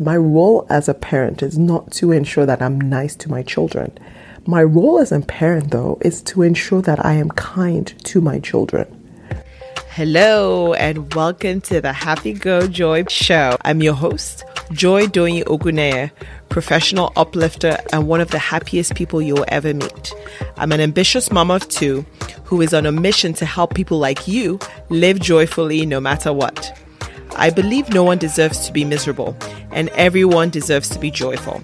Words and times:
my 0.00 0.16
role 0.16 0.66
as 0.70 0.88
a 0.88 0.94
parent 0.94 1.42
is 1.42 1.58
not 1.58 1.90
to 1.92 2.12
ensure 2.12 2.46
that 2.46 2.62
I'm 2.62 2.80
nice 2.80 3.16
to 3.16 3.30
my 3.30 3.42
children. 3.42 3.96
My 4.46 4.62
role 4.62 4.98
as 4.98 5.12
a 5.12 5.20
parent, 5.20 5.70
though, 5.70 5.98
is 6.00 6.22
to 6.22 6.42
ensure 6.42 6.82
that 6.82 7.04
I 7.04 7.14
am 7.14 7.30
kind 7.30 7.86
to 8.04 8.20
my 8.20 8.38
children. 8.38 8.86
Hello, 9.90 10.74
and 10.74 11.12
welcome 11.14 11.60
to 11.62 11.80
the 11.80 11.92
Happy 11.92 12.32
Go 12.32 12.68
Joy 12.68 13.04
Show. 13.08 13.56
I'm 13.62 13.82
your 13.82 13.94
host, 13.94 14.44
Joy 14.72 15.06
Doyi 15.06 15.42
Ogunneye, 15.44 16.12
professional 16.48 17.12
uplifter 17.16 17.78
and 17.92 18.06
one 18.06 18.20
of 18.20 18.30
the 18.30 18.38
happiest 18.38 18.94
people 18.94 19.20
you'll 19.20 19.44
ever 19.48 19.74
meet. 19.74 20.14
I'm 20.56 20.72
an 20.72 20.80
ambitious 20.80 21.32
mom 21.32 21.50
of 21.50 21.68
two 21.68 22.06
who 22.44 22.60
is 22.60 22.72
on 22.72 22.86
a 22.86 22.92
mission 22.92 23.32
to 23.34 23.44
help 23.44 23.74
people 23.74 23.98
like 23.98 24.28
you 24.28 24.58
live 24.88 25.18
joyfully 25.18 25.84
no 25.84 26.00
matter 26.00 26.32
what. 26.32 26.78
I 27.38 27.50
believe 27.50 27.88
no 27.90 28.02
one 28.02 28.18
deserves 28.18 28.66
to 28.66 28.72
be 28.72 28.84
miserable, 28.84 29.36
and 29.70 29.90
everyone 29.90 30.50
deserves 30.50 30.88
to 30.88 30.98
be 30.98 31.12
joyful. 31.12 31.62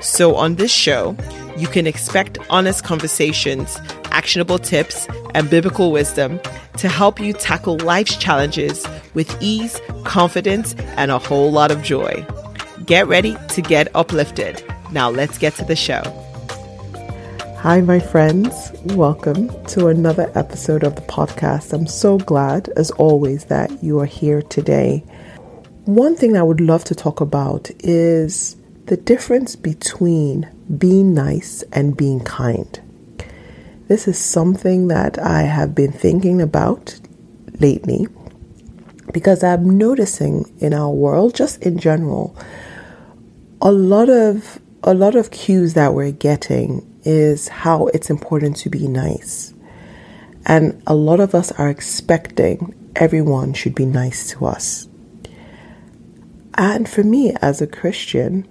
So, 0.00 0.36
on 0.36 0.54
this 0.54 0.70
show, 0.70 1.16
you 1.56 1.66
can 1.66 1.84
expect 1.84 2.38
honest 2.48 2.84
conversations, 2.84 3.76
actionable 4.12 4.60
tips, 4.60 5.08
and 5.34 5.50
biblical 5.50 5.90
wisdom 5.90 6.38
to 6.76 6.88
help 6.88 7.18
you 7.18 7.32
tackle 7.32 7.76
life's 7.78 8.16
challenges 8.16 8.86
with 9.14 9.36
ease, 9.42 9.80
confidence, 10.04 10.76
and 10.96 11.10
a 11.10 11.18
whole 11.18 11.50
lot 11.50 11.72
of 11.72 11.82
joy. 11.82 12.24
Get 12.84 13.08
ready 13.08 13.36
to 13.48 13.62
get 13.62 13.88
uplifted. 13.96 14.62
Now, 14.92 15.10
let's 15.10 15.38
get 15.38 15.54
to 15.54 15.64
the 15.64 15.74
show. 15.74 16.04
Hi, 17.58 17.80
my 17.80 17.98
friends. 17.98 18.70
Welcome 18.84 19.48
to 19.66 19.88
another 19.88 20.30
episode 20.36 20.84
of 20.84 20.94
the 20.94 21.02
podcast. 21.02 21.72
I'm 21.72 21.88
so 21.88 22.18
glad, 22.18 22.68
as 22.76 22.92
always, 22.92 23.46
that 23.46 23.82
you 23.82 23.98
are 23.98 24.06
here 24.06 24.40
today. 24.40 25.02
One 25.86 26.16
thing 26.16 26.36
I 26.36 26.42
would 26.42 26.60
love 26.60 26.82
to 26.86 26.96
talk 26.96 27.20
about 27.20 27.70
is 27.78 28.56
the 28.86 28.96
difference 28.96 29.54
between 29.54 30.50
being 30.76 31.14
nice 31.14 31.62
and 31.72 31.96
being 31.96 32.24
kind. 32.24 32.80
This 33.86 34.08
is 34.08 34.18
something 34.18 34.88
that 34.88 35.16
I 35.16 35.42
have 35.42 35.76
been 35.76 35.92
thinking 35.92 36.42
about 36.42 36.98
lately 37.60 38.08
because 39.12 39.44
I'm 39.44 39.78
noticing 39.78 40.52
in 40.58 40.74
our 40.74 40.90
world, 40.90 41.36
just 41.36 41.62
in 41.62 41.78
general, 41.78 42.36
a 43.62 43.70
lot 43.70 44.08
of 44.08 44.58
a 44.82 44.92
lot 44.92 45.14
of 45.14 45.30
cues 45.30 45.74
that 45.74 45.94
we're 45.94 46.10
getting 46.10 47.00
is 47.04 47.46
how 47.46 47.86
it's 47.94 48.10
important 48.10 48.56
to 48.56 48.70
be 48.70 48.88
nice. 48.88 49.54
And 50.46 50.82
a 50.84 50.96
lot 50.96 51.20
of 51.20 51.32
us 51.32 51.52
are 51.52 51.70
expecting 51.70 52.74
everyone 52.96 53.52
should 53.52 53.76
be 53.76 53.86
nice 53.86 54.28
to 54.30 54.46
us. 54.46 54.88
And 56.56 56.88
for 56.88 57.02
me 57.02 57.34
as 57.42 57.60
a 57.60 57.66
Christian, 57.66 58.48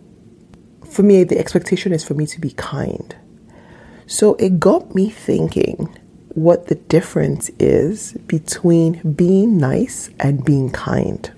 for 0.89 1.03
me, 1.03 1.23
the 1.23 1.39
expectation 1.39 1.91
is 1.91 2.03
for 2.03 2.13
me 2.13 2.25
to 2.27 2.39
be 2.39 2.51
kind. 2.51 3.15
So 4.07 4.35
it 4.35 4.59
got 4.59 4.93
me 4.93 5.09
thinking 5.09 5.97
what 6.29 6.67
the 6.67 6.75
difference 6.75 7.49
is 7.59 8.13
between 8.27 9.13
being 9.13 9.57
nice 9.57 10.09
and 10.19 10.45
being 10.45 10.69
kind. 10.69 11.31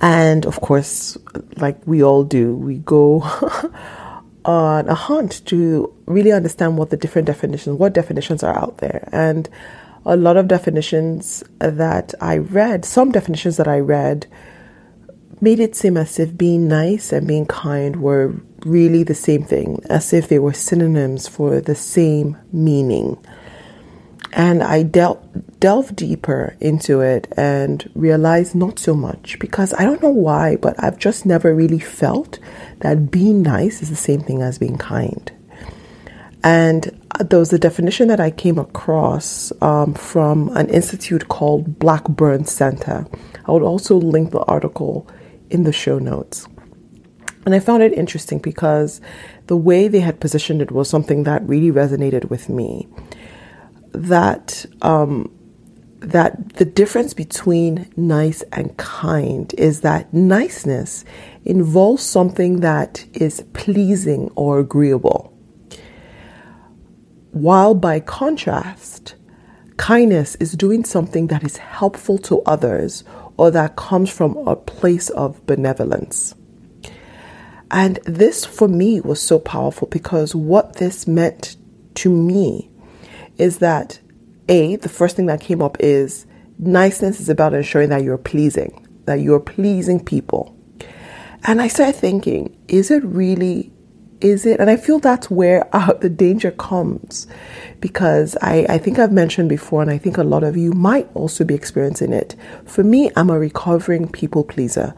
And 0.00 0.46
of 0.46 0.60
course, 0.60 1.18
like 1.56 1.78
we 1.86 2.02
all 2.02 2.24
do, 2.24 2.56
we 2.56 2.78
go 2.78 3.20
on 4.44 4.88
a 4.88 4.94
hunt 4.94 5.44
to 5.46 5.94
really 6.06 6.32
understand 6.32 6.78
what 6.78 6.90
the 6.90 6.96
different 6.96 7.26
definitions, 7.26 7.78
what 7.78 7.92
definitions 7.92 8.42
are 8.42 8.58
out 8.58 8.78
there. 8.78 9.08
And 9.12 9.48
a 10.06 10.16
lot 10.16 10.38
of 10.38 10.48
definitions 10.48 11.44
that 11.58 12.14
I 12.20 12.38
read, 12.38 12.86
some 12.86 13.12
definitions 13.12 13.58
that 13.58 13.68
I 13.68 13.78
read, 13.78 14.26
made 15.40 15.60
it 15.60 15.74
seem 15.74 15.96
as 15.96 16.18
if 16.18 16.36
being 16.36 16.68
nice 16.68 17.12
and 17.12 17.26
being 17.26 17.46
kind 17.46 17.96
were 17.96 18.34
really 18.64 19.02
the 19.02 19.14
same 19.14 19.42
thing, 19.42 19.82
as 19.88 20.12
if 20.12 20.28
they 20.28 20.38
were 20.38 20.52
synonyms 20.52 21.26
for 21.26 21.60
the 21.60 21.74
same 21.74 22.36
meaning. 22.52 23.18
And 24.32 24.62
I 24.62 24.84
del- 24.84 25.26
delved 25.58 25.96
deeper 25.96 26.56
into 26.60 27.00
it 27.00 27.32
and 27.36 27.90
realized 27.94 28.54
not 28.54 28.78
so 28.78 28.94
much 28.94 29.38
because 29.40 29.74
I 29.74 29.84
don't 29.84 30.02
know 30.02 30.10
why, 30.10 30.56
but 30.56 30.82
I've 30.82 30.98
just 30.98 31.26
never 31.26 31.54
really 31.54 31.80
felt 31.80 32.38
that 32.80 33.10
being 33.10 33.42
nice 33.42 33.82
is 33.82 33.90
the 33.90 33.96
same 33.96 34.20
thing 34.20 34.42
as 34.42 34.58
being 34.58 34.78
kind. 34.78 35.32
And 36.42 37.00
there 37.18 37.38
was 37.38 37.52
a 37.52 37.58
definition 37.58 38.08
that 38.08 38.20
I 38.20 38.30
came 38.30 38.58
across 38.58 39.52
um, 39.60 39.94
from 39.94 40.48
an 40.56 40.68
institute 40.70 41.28
called 41.28 41.78
Blackburn 41.78 42.44
Center. 42.44 43.06
I 43.46 43.52
would 43.52 43.62
also 43.62 43.96
link 43.96 44.30
the 44.30 44.40
article 44.40 45.08
in 45.50 45.64
the 45.64 45.72
show 45.72 45.98
notes. 45.98 46.46
And 47.44 47.54
I 47.54 47.60
found 47.60 47.82
it 47.82 47.92
interesting 47.92 48.38
because 48.38 49.00
the 49.46 49.56
way 49.56 49.88
they 49.88 50.00
had 50.00 50.20
positioned 50.20 50.62
it 50.62 50.70
was 50.70 50.88
something 50.88 51.24
that 51.24 51.46
really 51.48 51.70
resonated 51.70 52.28
with 52.28 52.48
me. 52.48 52.86
That 53.92 54.66
um, 54.82 55.32
that 56.00 56.54
the 56.54 56.64
difference 56.64 57.12
between 57.12 57.90
nice 57.96 58.42
and 58.52 58.76
kind 58.76 59.52
is 59.58 59.80
that 59.82 60.12
niceness 60.14 61.04
involves 61.44 62.02
something 62.02 62.60
that 62.60 63.04
is 63.12 63.44
pleasing 63.52 64.30
or 64.34 64.58
agreeable. 64.58 65.36
While 67.32 67.74
by 67.74 68.00
contrast, 68.00 69.14
kindness 69.76 70.34
is 70.36 70.52
doing 70.52 70.84
something 70.84 71.28
that 71.28 71.44
is 71.44 71.58
helpful 71.58 72.18
to 72.18 72.42
others 72.42 73.04
or 73.40 73.50
that 73.50 73.74
comes 73.74 74.10
from 74.10 74.36
a 74.46 74.54
place 74.54 75.08
of 75.08 75.46
benevolence. 75.46 76.34
And 77.70 77.98
this 78.04 78.44
for 78.44 78.68
me 78.68 79.00
was 79.00 79.18
so 79.18 79.38
powerful 79.38 79.88
because 79.88 80.34
what 80.34 80.76
this 80.76 81.08
meant 81.08 81.56
to 81.94 82.10
me 82.10 82.68
is 83.38 83.56
that 83.60 83.98
A, 84.50 84.76
the 84.76 84.90
first 84.90 85.16
thing 85.16 85.24
that 85.24 85.40
came 85.40 85.62
up 85.62 85.78
is 85.80 86.26
niceness 86.58 87.18
is 87.18 87.30
about 87.30 87.54
ensuring 87.54 87.88
that 87.88 88.02
you're 88.02 88.18
pleasing, 88.18 88.86
that 89.06 89.22
you're 89.22 89.40
pleasing 89.40 90.04
people. 90.04 90.54
And 91.44 91.62
I 91.62 91.68
started 91.68 91.96
thinking, 91.96 92.54
is 92.68 92.90
it 92.90 93.02
really 93.06 93.72
is 94.20 94.46
it? 94.46 94.60
And 94.60 94.70
I 94.70 94.76
feel 94.76 94.98
that's 94.98 95.30
where 95.30 95.68
uh, 95.76 95.92
the 95.94 96.08
danger 96.08 96.50
comes 96.50 97.26
because 97.80 98.36
I, 98.42 98.66
I 98.68 98.78
think 98.78 98.98
I've 98.98 99.12
mentioned 99.12 99.48
before, 99.48 99.82
and 99.82 99.90
I 99.90 99.98
think 99.98 100.18
a 100.18 100.24
lot 100.24 100.44
of 100.44 100.56
you 100.56 100.72
might 100.72 101.08
also 101.14 101.44
be 101.44 101.54
experiencing 101.54 102.12
it. 102.12 102.36
For 102.64 102.84
me, 102.84 103.10
I'm 103.16 103.30
a 103.30 103.38
recovering 103.38 104.08
people 104.08 104.44
pleaser. 104.44 104.94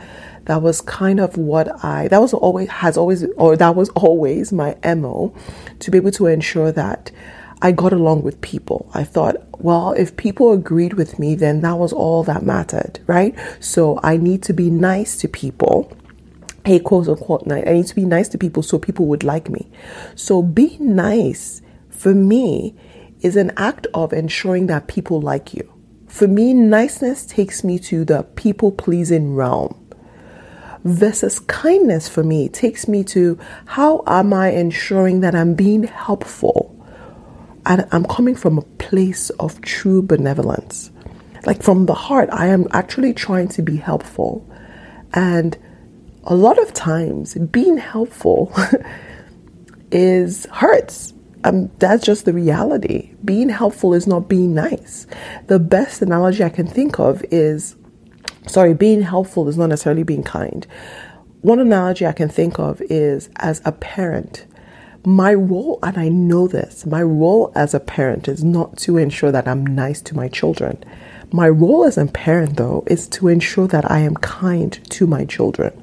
That 0.47 0.63
was 0.63 0.81
kind 0.81 1.21
of 1.21 1.37
what 1.37 1.85
I, 1.85 2.09
that 2.09 2.21
was 2.21 2.35
always, 2.35 2.69
has 2.69 2.97
always, 2.97 3.25
or 3.37 3.57
that 3.57 3.77
was 3.77 3.91
always 3.91 4.53
my 4.53 4.77
MO 4.85 5.35
to 5.79 5.91
be 5.91 5.99
able 5.99 6.11
to 6.13 6.27
ensure 6.27 6.73
that 6.73 7.13
I 7.65 7.71
got 7.71 7.93
along 7.93 8.23
with 8.23 8.41
people. 8.41 8.91
I 8.93 9.05
thought, 9.05 9.37
well, 9.63 9.93
if 9.93 10.17
people 10.17 10.53
agreed 10.53 10.95
with 10.95 11.21
me, 11.21 11.37
then 11.37 11.61
that 11.61 11.79
was 11.79 11.93
all 11.93 12.25
that 12.25 12.43
mattered, 12.43 12.99
right? 13.07 13.37
So 13.61 14.01
I 14.03 14.17
need 14.17 14.43
to 14.45 14.53
be 14.53 14.69
nice 14.69 15.17
to 15.19 15.29
people 15.29 15.97
a 16.65 16.79
quote 16.79 17.09
unquote 17.09 17.47
nice. 17.47 17.65
I 17.67 17.73
need 17.73 17.87
to 17.87 17.95
be 17.95 18.05
nice 18.05 18.29
to 18.29 18.39
people 18.39 18.63
so 18.63 18.79
people 18.79 19.07
would 19.07 19.25
like 19.25 19.49
me. 19.49 19.71
So 20.15 20.43
being 20.43 20.95
nice 20.95 21.63
for 21.91 22.15
me 22.15 22.75
is 23.21 23.37
an 23.37 23.53
act 23.57 23.87
of 23.95 24.13
ensuring 24.13 24.67
that 24.67 24.89
people 24.89 25.21
like 25.21 25.55
you. 25.55 25.69
For 26.09 26.29
me, 26.29 26.53
niceness 26.53 27.25
takes 27.25 27.65
me 27.65 27.79
to 27.81 28.05
the 28.05 28.25
people 28.25 28.71
pleasing 28.71 29.35
realm. 29.35 29.79
Versus 30.85 31.39
kindness 31.39 32.09
for 32.09 32.25
me 32.25 32.49
takes 32.49 32.89
me 32.89 33.05
to 33.05 33.39
how 33.67 34.03
am 34.07 34.35
I 34.35 34.51
ensuring 34.51 35.21
that 35.21 35.35
I'm 35.35 35.55
being 35.55 35.85
helpful 35.85 36.69
and 37.65 37.87
I'm 37.93 38.05
coming 38.05 38.35
from 38.35 38.59
a 38.59 38.63
place 38.63 39.31
of 39.31 39.61
true 39.61 40.03
benevolence. 40.03 40.91
Like 41.47 41.63
from 41.63 41.87
the 41.87 41.95
heart, 41.95 42.29
I 42.33 42.49
am 42.49 42.67
actually 42.73 43.15
trying 43.15 43.49
to 43.49 43.63
be 43.63 43.77
helpful 43.77 44.47
and 45.15 45.57
a 46.25 46.35
lot 46.35 46.59
of 46.59 46.73
times 46.73 47.35
being 47.35 47.79
helpful 47.79 48.53
is 49.91 50.47
hurts. 50.47 51.15
Um, 51.45 51.71
that's 51.79 52.05
just 52.05 52.25
the 52.25 52.33
reality. 52.33 53.11
Being 53.25 53.49
helpful 53.49 53.95
is 53.95 54.07
not 54.07 54.29
being 54.29 54.55
nice. 54.55 55.07
The 55.49 55.59
best 55.59 56.01
analogy 56.01 56.45
I 56.45 56.51
can 56.51 56.69
think 56.69 57.01
of 57.01 57.25
is 57.33 57.75
sorry, 58.47 58.75
being 58.75 59.03
helpful 59.03 59.49
is 59.49 59.59
not 59.59 59.69
necessarily 59.69 60.03
being 60.03 60.23
kind. 60.23 60.67
One 61.43 61.59
analogy 61.59 62.07
I 62.07 62.13
can 62.13 62.29
think 62.29 62.59
of 62.59 62.81
is 62.83 63.29
as 63.37 63.61
a 63.65 63.73
parent. 63.73 64.47
My 65.05 65.35
role, 65.35 65.81
and 65.83 65.99
I 65.99 66.09
know 66.09 66.47
this, 66.47 66.87
my 66.87 67.03
role 67.03 67.51
as 67.57 67.75
a 67.75 67.81
parent 67.81 68.29
is 68.29 68.45
not 68.45 68.77
to 68.79 68.97
ensure 68.97 69.33
that 69.33 69.49
I'm 69.49 69.67
nice 69.67 70.01
to 70.03 70.17
my 70.17 70.29
children. 70.29 70.83
My 71.33 71.49
role 71.49 71.85
as 71.85 71.99
a 71.99 72.07
parent, 72.07 72.57
though, 72.57 72.85
is 72.87 73.09
to 73.09 73.27
ensure 73.27 73.67
that 73.67 73.91
I 73.91 74.01
am 74.01 74.15
kind 74.17 74.73
to 74.91 75.07
my 75.07 75.25
children. 75.25 75.82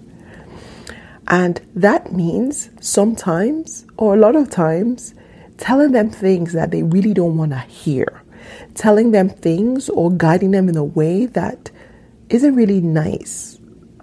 And 1.30 1.62
that 1.76 2.12
means 2.12 2.70
sometimes, 2.80 3.86
or 3.98 4.16
a 4.16 4.20
lot 4.20 4.36
of 4.36 4.50
times, 4.50 5.14
telling 5.58 5.92
them 5.92 6.10
things 6.10 6.54
that 6.54 6.72
they 6.72 6.84
really 6.84 7.14
don't 7.14 7.38
want 7.38 7.52
to 7.52 7.60
hear, 7.60 8.24
telling 8.74 9.12
them 9.12 9.30
things 9.30 9.90
or 9.90 10.12
guiding 10.12 10.52
them 10.52 10.70
in 10.70 10.78
a 10.78 10.84
way 10.84 11.26
that 11.28 11.72
isn't 12.30 12.56
really 12.56 12.81
nice. 12.81 13.60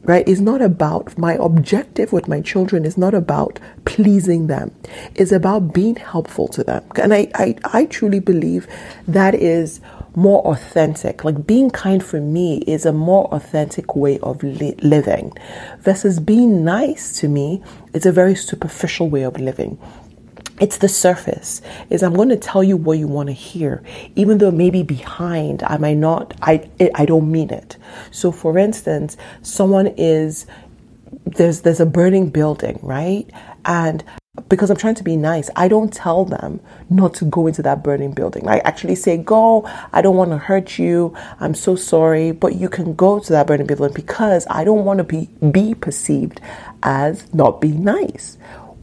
right? 0.07 0.27
It's 0.29 0.41
not 0.41 0.63
about 0.63 1.19
my 1.19 1.35
objective 1.35 2.13
with 2.13 2.29
my 2.29 2.41
children 2.41 2.85
is 2.85 2.97
not 2.97 3.13
about 3.13 3.59
pleasing 3.85 4.47
them. 4.47 4.73
It's 5.17 5.33
about 5.33 5.75
being 5.75 5.97
helpful 5.97 6.47
to 6.49 6.63
them. 6.63 6.85
And 6.97 7.13
I, 7.13 7.29
I 7.35 7.57
i 7.65 7.85
truly 7.87 8.21
believe 8.21 8.69
that 9.09 9.35
is 9.35 9.81
more 10.17 10.41
authentic. 10.47 11.23
Like 11.25 11.47
being 11.47 11.71
kind 11.71 12.03
for 12.03 12.21
me 12.21 12.59
is 12.67 12.87
a 12.87 12.93
more 12.93 13.27
authentic 13.33 13.95
way 13.95 14.19
of 14.21 14.43
li- 14.43 14.75
living 14.83 15.33
versus 15.81 16.19
being 16.19 16.65
nice 16.65 17.21
to 17.21 17.29
me 17.29 17.63
is 17.93 18.07
a 18.07 18.13
very 18.13 18.35
superficial 18.35 19.09
way 19.09 19.23
of 19.23 19.39
living. 19.39 19.79
It's 20.59 20.79
the 20.79 20.89
surface 20.89 21.61
is 21.91 22.03
i'm 22.03 22.15
going 22.15 22.31
to 22.31 22.37
tell 22.37 22.65
you 22.65 22.79
what 22.79 22.97
you 22.97 23.07
want 23.07 23.27
to 23.27 23.35
hear 23.35 23.83
even 24.15 24.39
though 24.39 24.51
maybe 24.51 24.83
behind 24.83 25.63
i 25.65 25.77
might 25.77 25.99
not 25.99 26.33
i 26.41 26.67
i 26.95 27.05
don't 27.05 27.31
mean 27.31 27.51
it. 27.51 27.77
So 28.11 28.33
for 28.33 28.57
instance 28.59 29.19
someone 29.43 29.89
is 29.99 30.47
there's 31.27 31.61
there's 31.61 31.81
a 31.81 31.85
burning 31.87 32.31
building 32.31 32.79
right? 32.83 33.29
And 33.67 34.03
because 34.49 34.71
I'm 34.71 34.77
trying 34.77 34.95
to 34.97 35.05
be 35.05 35.17
nice, 35.17 35.51
I 35.57 35.69
don't 35.69 35.93
tell 35.93 36.25
them 36.25 36.61
not 36.91 37.15
to 37.15 37.25
go 37.25 37.47
into 37.47 37.63
that 37.63 37.83
burning 37.83 38.13
building. 38.13 38.49
I 38.49 38.59
actually 38.59 38.95
say, 38.95 39.17
Go, 39.17 39.69
I 39.93 40.03
don't 40.03 40.17
want 40.17 40.31
to 40.31 40.39
hurt 40.39 40.79
you. 40.79 41.15
I'm 41.41 41.55
so 41.55 41.77
sorry, 41.77 42.33
but 42.33 42.57
you 42.57 42.69
can 42.69 42.95
go 42.95 43.19
to 43.19 43.33
that 43.33 43.47
burning 43.47 43.67
building 43.67 43.93
because 43.95 44.47
I 44.51 44.65
don't 44.65 44.85
want 44.85 44.99
to 44.99 45.05
be, 45.05 45.29
be 45.51 45.75
perceived 45.75 46.41
as 46.83 47.33
not 47.35 47.61
being 47.61 47.83
nice 47.83 48.39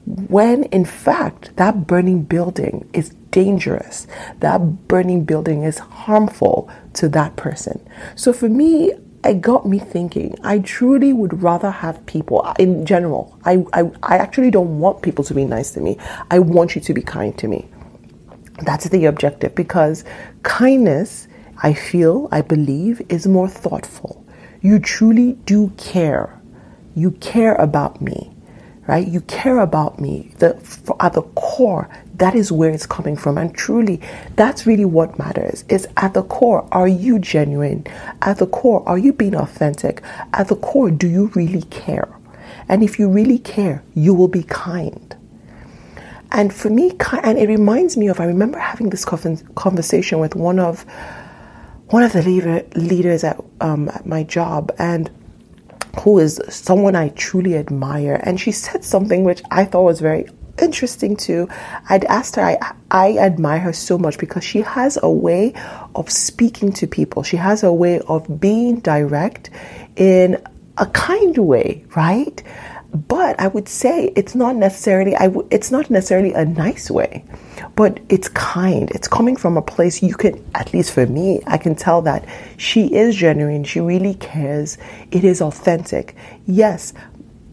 when 0.06 0.64
in 0.66 0.84
fact 0.84 1.56
that 1.56 1.88
burning 1.88 2.24
building 2.24 2.90
is 2.94 3.12
dangerous. 3.32 4.06
That 4.40 4.88
burning 4.88 5.24
building 5.24 5.64
is 5.64 5.80
harmful 5.80 6.70
to 6.96 7.10
that 7.10 7.36
person. 7.36 7.80
So 8.16 8.34
for 8.34 8.50
me, 8.50 8.94
it 9.24 9.42
got 9.42 9.66
me 9.66 9.80
thinking. 9.80 10.36
I 10.44 10.60
truly 10.60 11.14
would 11.14 11.42
rather 11.42 11.72
have 11.72 12.06
people, 12.06 12.54
in 12.60 12.86
general, 12.86 13.38
I, 13.46 13.66
I, 13.74 13.92
I 14.04 14.18
actually 14.18 14.52
don't 14.52 14.80
want 14.80 15.02
people 15.02 15.24
to 15.26 15.34
be 15.34 15.46
nice 15.46 15.72
to 15.72 15.82
me. 15.82 15.98
I 16.30 16.40
want 16.40 16.76
you 16.76 16.82
to 16.82 16.94
be 16.94 17.02
kind 17.02 17.38
to 17.38 17.48
me. 17.48 17.68
That's 18.66 18.88
the 18.90 19.06
objective 19.06 19.56
because 19.56 20.04
kindness, 20.44 21.28
I 21.62 21.74
feel, 21.74 22.28
I 22.32 22.42
believe, 22.42 23.02
is 23.10 23.26
more 23.26 23.48
thoughtful. 23.48 24.26
You 24.62 24.80
truly 24.80 25.34
do 25.46 25.70
care. 25.78 26.40
You 26.96 27.12
care 27.12 27.56
about 27.56 28.02
me 28.02 28.34
right? 28.88 29.08
You 29.08 29.22
care 29.22 29.60
about 29.60 30.00
me. 30.00 30.34
The, 30.40 30.56
at 31.00 31.14
the 31.14 31.22
core, 31.36 31.90
that 32.16 32.36
is 32.36 32.52
where 32.52 32.70
it's 32.70 32.86
coming 32.86 33.16
from. 33.16 33.38
And 33.38 33.54
truly, 33.56 34.02
that's 34.36 34.66
really 34.66 34.86
what 34.86 35.18
matters. 35.18 35.64
Is 35.70 35.88
at 35.98 36.14
the 36.14 36.24
core, 36.24 36.68
are 36.72 36.88
you 36.88 37.20
genuine? 37.20 37.86
At 38.22 38.38
the 38.38 38.48
core, 38.48 38.88
are 38.88 38.98
you 38.98 39.14
being 39.14 39.36
authentic? 39.36 40.02
At 40.34 40.48
the 40.48 40.56
core, 40.56 40.92
do 40.92 41.08
you 41.08 41.28
really 41.36 41.64
care? 41.64 42.08
And 42.70 42.84
if 42.84 43.00
you 43.00 43.10
really 43.10 43.40
care, 43.40 43.84
you 43.94 44.14
will 44.14 44.28
be 44.28 44.44
kind. 44.44 45.16
And 46.32 46.54
for 46.54 46.70
me, 46.70 46.92
and 47.24 47.38
it 47.38 47.48
reminds 47.48 47.96
me 47.96 48.08
of, 48.08 48.20
I 48.20 48.26
remember 48.26 48.58
having 48.58 48.90
this 48.90 49.06
conversation 49.06 50.20
with 50.20 50.36
one 50.36 50.60
of 50.60 50.86
one 51.88 52.02
of 52.02 52.14
the 52.14 52.24
leader, 52.24 52.66
leaders 52.76 53.24
at, 53.24 53.40
um, 53.62 53.88
at 53.90 54.06
my 54.08 54.24
job, 54.24 54.72
and 54.80 55.12
who 56.00 56.18
is 56.18 56.42
someone 56.50 56.96
I 56.96 57.10
truly 57.10 57.56
admire. 57.56 58.20
And 58.24 58.40
she 58.40 58.52
said 58.52 58.84
something 58.84 59.24
which 59.24 59.44
I 59.52 59.66
thought 59.66 59.84
was 59.84 60.00
very 60.00 60.28
interesting 60.58 61.16
too. 61.16 61.48
I'd 61.90 62.06
asked 62.06 62.36
her, 62.36 62.44
I, 62.44 62.76
I 62.92 63.18
admire 63.18 63.60
her 63.60 63.74
so 63.74 63.98
much 63.98 64.18
because 64.18 64.44
she 64.44 64.62
has 64.62 64.98
a 65.02 65.10
way 65.10 65.54
of 65.96 66.12
speaking 66.12 66.72
to 66.74 66.88
people. 66.88 67.24
She 67.24 67.38
has 67.38 67.64
a 67.64 67.72
way 67.72 68.00
of 68.02 68.40
being 68.40 68.80
direct 68.80 69.50
in 69.96 70.42
a 70.78 70.86
kind 70.88 71.38
way, 71.38 71.86
right? 71.96 72.42
But 72.94 73.40
I 73.40 73.48
would 73.48 73.68
say 73.68 74.12
it's 74.16 74.36
not 74.36 74.56
necessarily 74.56 75.16
I 75.16 75.28
w- 75.28 75.48
it's 75.50 75.72
not 75.72 75.90
necessarily 75.90 76.34
a 76.34 76.46
nice 76.46 76.92
way 76.92 77.26
but 77.76 78.00
it's 78.10 78.30
kind. 78.30 78.90
It's 78.92 79.08
coming 79.08 79.36
from 79.36 79.58
a 79.58 79.62
place 79.62 80.04
you 80.04 80.16
can, 80.16 80.44
at 80.56 80.74
least 80.74 80.92
for 80.92 81.06
me, 81.06 81.42
I 81.48 81.58
can 81.58 81.76
tell 81.76 82.02
that 82.04 82.26
she 82.58 82.94
is 82.94 83.16
genuine. 83.16 83.64
She 83.64 83.80
really 83.80 84.16
cares. 84.16 84.78
It 85.12 85.24
is 85.24 85.42
authentic. 85.42 86.16
Yes, 86.46 86.94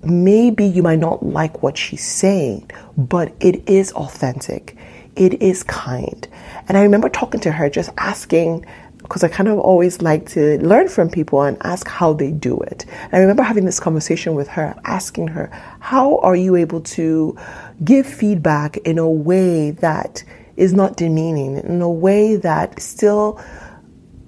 maybe 0.03 0.65
you 0.65 0.83
might 0.83 0.99
not 0.99 1.25
like 1.25 1.63
what 1.63 1.77
she's 1.77 2.05
saying, 2.05 2.71
but 2.97 3.35
it 3.41 3.69
is 3.69 3.93
authentic. 3.93 4.77
It 5.17 5.43
is 5.43 5.63
kind. 5.63 6.27
And 6.69 6.79
I 6.79 6.83
remember 6.83 7.09
talking 7.09 7.41
to 7.41 7.53
her, 7.53 7.69
just 7.69 7.91
asking, 7.99 8.65
because 8.99 9.25
I 9.25 9.29
kind 9.29 9.49
of 9.49 9.59
always 9.59 10.03
like 10.03 10.29
to 10.31 10.59
learn 10.65 10.89
from 10.89 11.11
people 11.11 11.43
and 11.43 11.57
ask 11.63 11.89
how 11.89 12.13
they 12.13 12.31
do 12.31 12.59
it. 12.61 12.87
And 13.05 13.15
I 13.15 13.19
remember 13.19 13.43
having 13.43 13.65
this 13.65 13.81
conversation 13.81 14.35
with 14.35 14.49
her, 14.49 14.75
asking 14.85 15.29
her, 15.29 15.51
How 15.81 16.19
are 16.19 16.37
you 16.37 16.57
able 16.57 16.81
to 16.83 17.37
give 17.83 18.07
feedback 18.07 18.77
in 18.79 18.99
a 18.99 19.11
way 19.11 19.73
that 19.73 20.23
is 20.57 20.73
not 20.73 20.97
demeaning, 20.97 21.57
in 21.57 21.81
a 21.81 21.91
way 21.91 22.37
that 22.37 22.81
still 22.81 23.43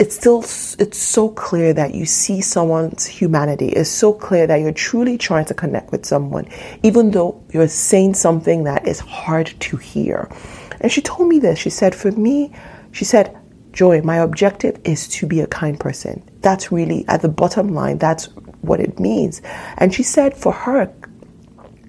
it's 0.03 0.17
still 0.17 0.41
it's 0.81 0.99
so 0.99 1.29
clear 1.29 1.73
that 1.73 1.95
you 1.95 2.07
see 2.07 2.41
someone's 2.41 3.07
humanity. 3.07 3.69
It's 3.69 3.89
so 3.89 4.13
clear 4.13 4.49
that 4.49 4.57
you're 4.57 4.73
truly 4.73 5.17
trying 5.17 5.45
to 5.45 5.55
connect 5.55 5.93
with 5.93 6.05
someone 6.05 6.49
even 6.83 7.13
though 7.13 7.41
you're 7.53 7.69
saying 7.69 8.15
something 8.15 8.65
that 8.65 8.89
is 8.89 8.99
hard 8.99 9.55
to 9.61 9.77
hear. 9.77 10.29
And 10.81 10.91
she 10.91 11.03
told 11.03 11.29
me 11.29 11.39
this. 11.39 11.61
She 11.61 11.71
said 11.71 11.95
for 11.95 12.11
me 12.11 12.51
she 12.91 13.05
said 13.05 13.39
joy 13.73 14.03
my 14.03 14.17
objective 14.17 14.81
is 14.83 15.07
to 15.07 15.27
be 15.29 15.39
a 15.39 15.47
kind 15.47 15.79
person. 15.79 16.21
That's 16.41 16.73
really 16.73 17.05
at 17.07 17.23
the 17.23 17.29
bottom 17.29 17.73
line 17.73 17.99
that's 17.99 18.25
what 18.63 18.81
it 18.81 18.99
means. 18.99 19.41
And 19.79 19.95
she 19.95 20.03
said 20.03 20.37
for 20.37 20.53
her 20.53 20.93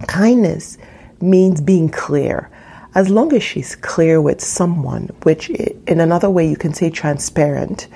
kindness 0.08 0.78
means 1.20 1.62
being 1.62 1.90
clear. 1.90 2.52
As 2.96 3.10
long 3.10 3.34
as 3.34 3.42
she's 3.44 3.76
clear 3.76 4.22
with 4.22 4.40
someone, 4.42 5.10
which 5.24 5.50
in 5.50 6.00
another 6.00 6.30
way 6.30 6.48
you 6.48 6.56
can 6.56 6.74
say 6.74 6.90
transparent, 6.90 7.88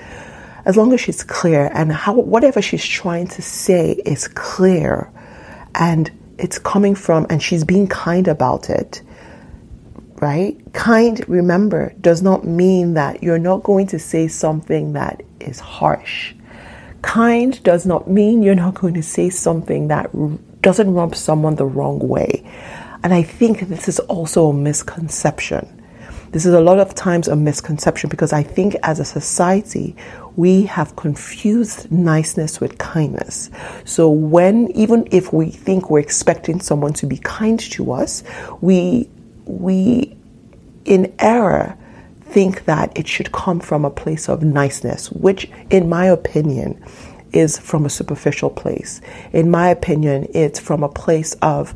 as 0.64 0.76
long 0.76 0.92
as 0.92 1.00
she's 1.00 1.22
clear 1.22 1.70
and 1.72 1.92
how 1.92 2.14
whatever 2.14 2.60
she's 2.60 2.84
trying 2.84 3.26
to 3.28 3.42
say 3.42 3.92
is 4.04 4.28
clear 4.28 5.10
and 5.74 6.10
it's 6.36 6.58
coming 6.58 6.94
from 6.94 7.26
and 7.30 7.42
she's 7.42 7.64
being 7.64 7.86
kind 7.86 8.28
about 8.28 8.68
it, 8.70 9.02
right? 10.20 10.56
Kind, 10.72 11.26
remember, 11.28 11.94
does 12.00 12.22
not 12.22 12.44
mean 12.44 12.94
that 12.94 13.22
you're 13.22 13.38
not 13.38 13.62
going 13.62 13.86
to 13.88 13.98
say 13.98 14.28
something 14.28 14.92
that 14.92 15.22
is 15.40 15.60
harsh. 15.60 16.34
Kind 17.02 17.62
does 17.62 17.86
not 17.86 18.10
mean 18.10 18.42
you're 18.42 18.54
not 18.54 18.74
going 18.74 18.94
to 18.94 19.02
say 19.02 19.30
something 19.30 19.88
that 19.88 20.10
doesn't 20.60 20.92
rub 20.92 21.14
someone 21.14 21.54
the 21.54 21.64
wrong 21.64 22.00
way. 22.00 22.44
And 23.02 23.14
I 23.14 23.22
think 23.22 23.68
this 23.68 23.88
is 23.88 23.98
also 24.00 24.48
a 24.48 24.54
misconception. 24.54 25.74
This 26.30 26.44
is 26.44 26.52
a 26.52 26.60
lot 26.60 26.78
of 26.78 26.94
times 26.94 27.26
a 27.26 27.36
misconception 27.36 28.10
because 28.10 28.34
I 28.34 28.42
think 28.42 28.76
as 28.82 29.00
a 29.00 29.04
society, 29.04 29.96
we 30.36 30.64
have 30.64 30.94
confused 30.94 31.90
niceness 31.90 32.60
with 32.60 32.76
kindness. 32.76 33.50
So 33.84 34.10
when, 34.10 34.70
even 34.72 35.08
if 35.10 35.32
we 35.32 35.50
think 35.50 35.88
we're 35.88 36.00
expecting 36.00 36.60
someone 36.60 36.92
to 36.94 37.06
be 37.06 37.16
kind 37.18 37.58
to 37.58 37.92
us, 37.92 38.24
we, 38.60 39.08
we, 39.46 40.16
in 40.84 41.14
error, 41.18 41.76
think 42.20 42.66
that 42.66 42.96
it 42.96 43.08
should 43.08 43.32
come 43.32 43.58
from 43.58 43.86
a 43.86 43.90
place 43.90 44.28
of 44.28 44.42
niceness, 44.42 45.10
which, 45.10 45.50
in 45.70 45.88
my 45.88 46.04
opinion, 46.04 46.82
is 47.32 47.58
from 47.58 47.86
a 47.86 47.90
superficial 47.90 48.50
place. 48.50 49.00
In 49.32 49.50
my 49.50 49.68
opinion, 49.68 50.26
it's 50.34 50.60
from 50.60 50.82
a 50.82 50.88
place 50.88 51.34
of 51.40 51.74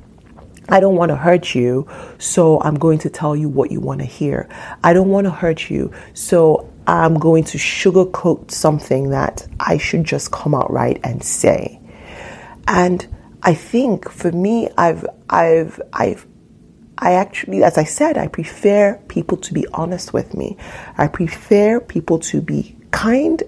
I 0.68 0.80
don't 0.80 0.96
want 0.96 1.10
to 1.10 1.16
hurt 1.16 1.54
you, 1.54 1.88
so 2.18 2.60
I'm 2.60 2.76
going 2.76 2.98
to 3.00 3.10
tell 3.10 3.34
you 3.34 3.48
what 3.48 3.70
you 3.70 3.80
want 3.80 4.00
to 4.00 4.06
hear. 4.06 4.48
I 4.82 4.92
don't 4.92 5.08
want 5.08 5.26
to 5.26 5.30
hurt 5.30 5.70
you, 5.70 5.92
so 6.14 6.72
I'm 6.86 7.18
going 7.18 7.44
to 7.44 7.58
sugarcoat 7.58 8.50
something 8.50 9.10
that 9.10 9.46
I 9.60 9.78
should 9.78 10.04
just 10.04 10.30
come 10.30 10.54
out 10.54 10.70
right 10.70 11.00
and 11.04 11.22
say. 11.22 11.80
And 12.66 13.06
I 13.42 13.54
think 13.54 14.08
for 14.08 14.30
me, 14.32 14.68
I've, 14.78 15.04
I've, 15.28 15.80
I've, 15.92 16.26
I 16.98 17.14
actually, 17.14 17.64
as 17.64 17.78
I 17.78 17.84
said, 17.84 18.16
I 18.16 18.28
prefer 18.28 18.94
people 19.08 19.36
to 19.38 19.52
be 19.52 19.66
honest 19.72 20.12
with 20.12 20.34
me. 20.34 20.56
I 20.96 21.08
prefer 21.08 21.80
people 21.80 22.20
to 22.20 22.40
be 22.40 22.76
kind 22.92 23.42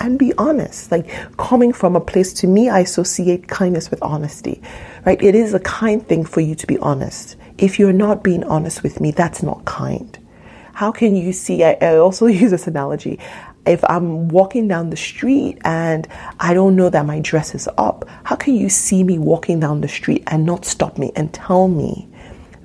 and 0.00 0.18
be 0.18 0.32
honest. 0.38 0.90
Like 0.90 1.08
coming 1.36 1.72
from 1.72 1.94
a 1.94 2.00
place 2.00 2.32
to 2.34 2.46
me, 2.46 2.68
I 2.68 2.80
associate 2.80 3.46
kindness 3.48 3.90
with 3.90 4.02
honesty, 4.02 4.60
right? 5.06 5.22
It 5.22 5.34
is 5.34 5.54
a 5.54 5.60
kind 5.60 6.06
thing 6.06 6.24
for 6.24 6.40
you 6.40 6.54
to 6.56 6.66
be 6.66 6.78
honest. 6.78 7.36
If 7.58 7.78
you're 7.78 7.92
not 7.92 8.24
being 8.24 8.42
honest 8.44 8.82
with 8.82 9.00
me, 9.00 9.10
that's 9.10 9.42
not 9.42 9.64
kind. 9.66 10.18
How 10.72 10.90
can 10.90 11.14
you 11.14 11.32
see? 11.32 11.62
I, 11.62 11.76
I 11.80 11.96
also 11.96 12.26
use 12.42 12.50
this 12.50 12.66
analogy. 12.66 13.18
If 13.66 13.84
I'm 13.84 14.28
walking 14.28 14.68
down 14.68 14.88
the 14.88 14.96
street 14.96 15.58
and 15.62 16.08
I 16.40 16.54
don't 16.54 16.76
know 16.76 16.88
that 16.88 17.04
my 17.04 17.20
dress 17.20 17.54
is 17.54 17.68
up, 17.76 18.08
how 18.24 18.36
can 18.36 18.54
you 18.54 18.70
see 18.70 19.04
me 19.04 19.18
walking 19.18 19.60
down 19.60 19.82
the 19.82 19.88
street 19.88 20.24
and 20.26 20.46
not 20.46 20.64
stop 20.64 20.96
me 20.96 21.12
and 21.14 21.32
tell 21.34 21.68
me 21.68 22.08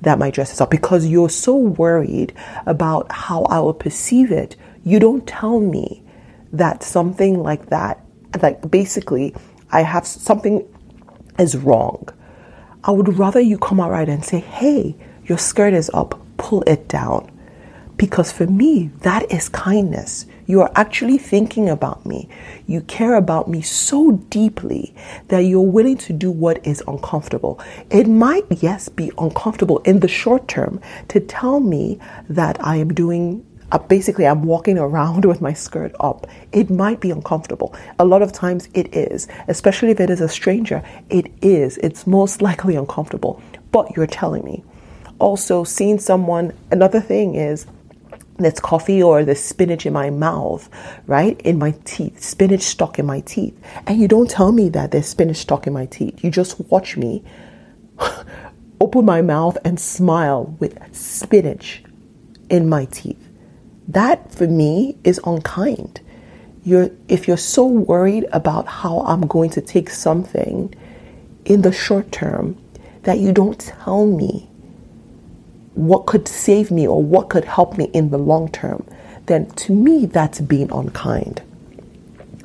that 0.00 0.18
my 0.18 0.30
dress 0.30 0.54
is 0.54 0.60
up? 0.62 0.70
Because 0.70 1.06
you're 1.06 1.28
so 1.28 1.54
worried 1.54 2.32
about 2.64 3.12
how 3.12 3.42
I 3.44 3.60
will 3.60 3.74
perceive 3.74 4.32
it, 4.32 4.56
you 4.84 4.98
don't 4.98 5.26
tell 5.26 5.60
me 5.60 6.02
that 6.52 6.82
something 6.82 7.42
like 7.42 7.70
that, 7.70 8.04
like 8.42 8.70
basically, 8.70 9.34
I 9.70 9.82
have 9.82 10.06
something 10.06 10.66
is 11.38 11.56
wrong. 11.56 12.08
I 12.84 12.90
would 12.90 13.18
rather 13.18 13.40
you 13.40 13.58
come 13.58 13.80
out 13.80 13.90
right 13.90 14.08
and 14.08 14.24
say, 14.24 14.40
hey, 14.40 14.96
your 15.24 15.38
skirt 15.38 15.72
is 15.72 15.90
up, 15.92 16.20
pull 16.36 16.62
it 16.62 16.88
down. 16.88 17.32
Because 17.96 18.30
for 18.30 18.46
me, 18.46 18.90
that 19.00 19.32
is 19.32 19.48
kindness. 19.48 20.26
You 20.44 20.60
are 20.60 20.70
actually 20.76 21.16
thinking 21.16 21.68
about 21.68 22.04
me. 22.04 22.28
You 22.66 22.82
care 22.82 23.14
about 23.14 23.48
me 23.48 23.62
so 23.62 24.12
deeply 24.12 24.94
that 25.28 25.40
you're 25.40 25.62
willing 25.62 25.96
to 25.98 26.12
do 26.12 26.30
what 26.30 26.64
is 26.66 26.84
uncomfortable. 26.86 27.58
It 27.90 28.06
might, 28.06 28.44
yes, 28.50 28.90
be 28.90 29.10
uncomfortable 29.18 29.78
in 29.78 30.00
the 30.00 30.08
short 30.08 30.46
term 30.46 30.78
to 31.08 31.20
tell 31.20 31.58
me 31.58 31.98
that 32.28 32.62
I 32.64 32.76
am 32.76 32.92
doing 32.92 33.45
uh, 33.72 33.78
basically 33.78 34.26
I'm 34.26 34.42
walking 34.42 34.78
around 34.78 35.24
with 35.30 35.40
my 35.40 35.52
skirt 35.52 35.94
up. 36.00 36.26
It 36.52 36.70
might 36.70 37.00
be 37.00 37.10
uncomfortable. 37.10 37.74
A 37.98 38.04
lot 38.04 38.22
of 38.22 38.32
times 38.32 38.68
it 38.74 38.94
is, 38.94 39.28
especially 39.48 39.90
if 39.90 40.00
it 40.00 40.10
is 40.10 40.20
a 40.20 40.28
stranger. 40.28 40.82
It 41.10 41.32
is. 41.42 41.78
It's 41.78 42.06
most 42.06 42.42
likely 42.48 42.76
uncomfortable. 42.76 43.42
But 43.72 43.96
you're 43.96 44.06
telling 44.06 44.44
me. 44.44 44.64
Also, 45.18 45.64
seeing 45.64 45.98
someone, 45.98 46.52
another 46.70 47.00
thing 47.00 47.34
is 47.36 47.66
there's 48.38 48.60
coffee 48.60 49.02
or 49.02 49.24
the 49.24 49.34
spinach 49.34 49.86
in 49.86 49.94
my 49.94 50.10
mouth, 50.10 50.68
right? 51.06 51.40
In 51.40 51.58
my 51.58 51.74
teeth, 51.84 52.22
spinach 52.22 52.62
stuck 52.62 52.98
in 52.98 53.06
my 53.06 53.20
teeth. 53.20 53.58
And 53.86 53.98
you 53.98 54.08
don't 54.08 54.28
tell 54.28 54.52
me 54.52 54.68
that 54.70 54.90
there's 54.90 55.06
spinach 55.06 55.38
stuck 55.38 55.66
in 55.66 55.72
my 55.72 55.86
teeth. 55.86 56.22
You 56.22 56.30
just 56.30 56.60
watch 56.70 56.98
me 56.98 57.24
open 58.80 59.06
my 59.06 59.22
mouth 59.22 59.56
and 59.64 59.80
smile 59.80 60.54
with 60.60 60.78
spinach 60.94 61.82
in 62.50 62.68
my 62.68 62.84
teeth. 62.86 63.25
That 63.88 64.32
for 64.32 64.46
me 64.46 64.96
is 65.04 65.20
unkind. 65.24 66.00
You're, 66.64 66.90
if 67.08 67.28
you're 67.28 67.36
so 67.36 67.66
worried 67.66 68.26
about 68.32 68.66
how 68.66 69.00
I'm 69.00 69.26
going 69.26 69.50
to 69.50 69.60
take 69.60 69.90
something 69.90 70.74
in 71.44 71.62
the 71.62 71.72
short 71.72 72.10
term 72.10 72.56
that 73.04 73.18
you 73.18 73.32
don't 73.32 73.58
tell 73.58 74.06
me 74.06 74.48
what 75.74 76.06
could 76.06 76.26
save 76.26 76.70
me 76.70 76.88
or 76.88 77.02
what 77.02 77.28
could 77.28 77.44
help 77.44 77.78
me 77.78 77.84
in 77.92 78.10
the 78.10 78.18
long 78.18 78.50
term, 78.50 78.84
then 79.26 79.48
to 79.50 79.72
me, 79.72 80.06
that's 80.06 80.40
being 80.40 80.70
unkind. 80.72 81.42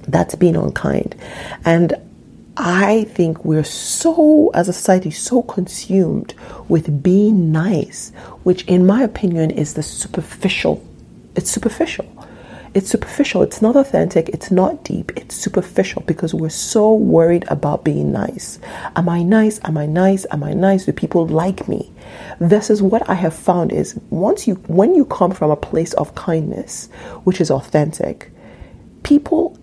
That's 0.08 0.36
being 0.36 0.56
unkind. 0.56 1.16
And 1.66 1.96
I 2.58 3.06
think 3.06 3.46
we're 3.46 3.64
so, 3.64 4.50
as 4.54 4.68
a 4.68 4.74
society, 4.74 5.10
so 5.12 5.42
consumed 5.44 6.34
with 6.68 7.02
being 7.02 7.52
nice, 7.52 8.12
which, 8.44 8.66
in 8.66 8.86
my 8.86 9.02
opinion, 9.04 9.52
is 9.52 9.74
the 9.74 9.84
superficial. 9.84 10.86
It's 11.36 11.50
superficial. 11.50 12.06
It's 12.74 12.90
superficial. 12.90 13.42
It's 13.42 13.62
not 13.62 13.76
authentic. 13.76 14.30
It's 14.30 14.50
not 14.50 14.84
deep. 14.86 15.12
It's 15.18 15.36
superficial 15.36 16.04
because 16.04 16.34
we're 16.34 16.50
so 16.50 16.94
worried 16.94 17.44
about 17.50 17.84
being 17.84 18.14
nice. 18.14 18.60
Am 18.96 19.10
I 19.10 19.24
nice? 19.24 19.60
Am 19.66 19.78
I 19.78 19.86
nice? 19.86 20.26
Am 20.32 20.44
I 20.44 20.54
nice? 20.54 20.86
Do 20.86 20.94
people 20.94 21.28
like 21.28 21.68
me? 21.68 21.92
This 22.40 22.70
is 22.70 22.82
what 22.82 23.10
I 23.10 23.16
have 23.16 23.34
found 23.34 23.74
is 23.74 24.00
once 24.10 24.48
you 24.48 24.56
when 24.68 24.96
you 24.96 25.06
come 25.06 25.32
from 25.32 25.52
a 25.52 25.58
place 25.58 25.94
of 25.94 26.16
kindness, 26.16 26.88
which 27.26 27.42
is 27.42 27.52
authentic, 27.52 28.32
people 29.04 29.58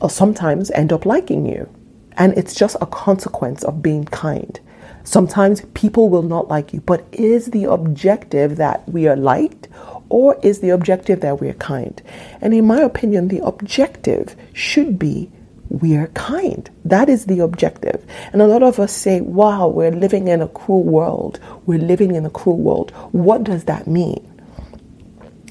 uh, 0.00 0.08
sometimes 0.08 0.72
end 0.72 0.92
up 0.92 1.06
liking 1.06 1.46
you. 1.46 1.68
And 2.16 2.36
it's 2.36 2.54
just 2.54 2.76
a 2.80 2.86
consequence 2.86 3.62
of 3.62 3.80
being 3.80 4.04
kind. 4.06 4.58
Sometimes 5.04 5.62
people 5.74 6.08
will 6.08 6.22
not 6.22 6.48
like 6.48 6.72
you, 6.72 6.80
but 6.80 7.06
is 7.12 7.46
the 7.46 7.64
objective 7.64 8.56
that 8.56 8.86
we 8.88 9.06
are 9.08 9.16
liked 9.16 9.68
or 10.10 10.38
is 10.42 10.60
the 10.60 10.70
objective 10.70 11.20
that 11.20 11.40
we're 11.40 11.54
kind? 11.54 12.02
And 12.40 12.52
in 12.52 12.66
my 12.66 12.80
opinion, 12.80 13.28
the 13.28 13.42
objective 13.44 14.36
should 14.52 14.98
be 14.98 15.30
we're 15.70 16.08
kind. 16.08 16.68
That 16.84 17.08
is 17.08 17.26
the 17.26 17.40
objective. 17.40 18.04
And 18.32 18.42
a 18.42 18.46
lot 18.46 18.62
of 18.62 18.80
us 18.80 18.92
say, 18.92 19.20
wow, 19.20 19.68
we're 19.68 19.92
living 19.92 20.28
in 20.28 20.42
a 20.42 20.48
cruel 20.48 20.82
world. 20.82 21.38
We're 21.64 21.78
living 21.78 22.16
in 22.16 22.26
a 22.26 22.30
cruel 22.30 22.58
world. 22.58 22.90
What 23.12 23.44
does 23.44 23.64
that 23.64 23.86
mean? 23.86 24.29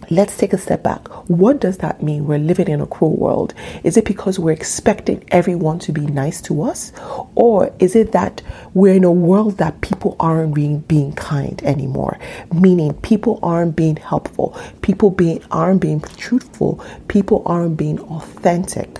Let's 0.10 0.38
take 0.38 0.54
a 0.54 0.58
step 0.58 0.84
back. 0.84 1.08
What 1.30 1.60
does 1.60 1.78
that 1.78 2.02
mean? 2.02 2.26
We're 2.26 2.40
living 2.40 2.68
in 2.68 2.82
a 2.82 2.88
cruel 2.88 3.16
world. 3.16 3.54
Is 3.84 3.98
it 3.98 4.06
because 4.06 4.40
we're 4.40 4.52
expecting 4.52 5.24
everyone 5.30 5.80
to 5.80 5.92
be 5.92 6.06
nice 6.08 6.42
to 6.42 6.64
us? 6.64 6.92
Or 7.36 7.72
is 7.80 7.96
it 7.96 8.12
that 8.14 8.42
we're 8.74 8.96
in 8.96 9.04
a 9.04 9.12
world 9.12 9.58
that 9.58 9.82
people 9.82 10.16
aren't 10.20 10.56
being, 10.56 10.80
being 10.82 11.14
kind 11.14 11.62
anymore? 11.64 12.18
Meaning 12.54 12.94
people 12.96 13.40
aren't 13.44 13.76
being 13.76 13.98
helpful, 13.98 14.58
people 14.82 15.12
being, 15.12 15.44
aren't 15.52 15.82
being 15.82 16.02
truthful, 16.02 16.84
people 17.08 17.44
aren't 17.46 17.78
being 17.78 18.00
authentic. 18.00 19.00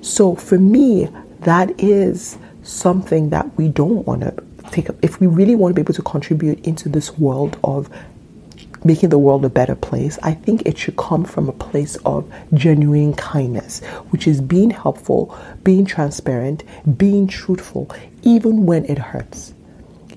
So 0.00 0.34
for 0.36 0.58
me, 0.58 1.08
that 1.40 1.78
is 1.78 2.38
something 2.62 3.30
that 3.30 3.56
we 3.58 3.68
don't 3.68 4.06
want 4.06 4.22
to 4.22 4.34
take 4.70 4.88
up. 4.88 4.96
If 5.02 5.20
we 5.20 5.26
really 5.26 5.54
want 5.54 5.72
to 5.72 5.74
be 5.74 5.82
able 5.82 5.94
to 5.94 6.02
contribute 6.02 6.66
into 6.66 6.88
this 6.88 7.18
world 7.18 7.58
of 7.62 7.90
making 8.84 9.08
the 9.08 9.18
world 9.18 9.44
a 9.44 9.48
better 9.48 9.74
place, 9.74 10.18
I 10.22 10.34
think 10.34 10.62
it 10.64 10.78
should 10.78 10.96
come 10.96 11.24
from 11.24 11.48
a 11.48 11.52
place 11.52 11.96
of 12.04 12.30
genuine 12.52 13.14
kindness, 13.14 13.80
which 14.10 14.28
is 14.28 14.40
being 14.40 14.70
helpful, 14.70 15.36
being 15.64 15.86
transparent, 15.86 16.62
being 16.96 17.26
truthful, 17.26 17.90
even 18.22 18.66
when 18.66 18.84
it 18.84 18.98
hurts. 18.98 19.54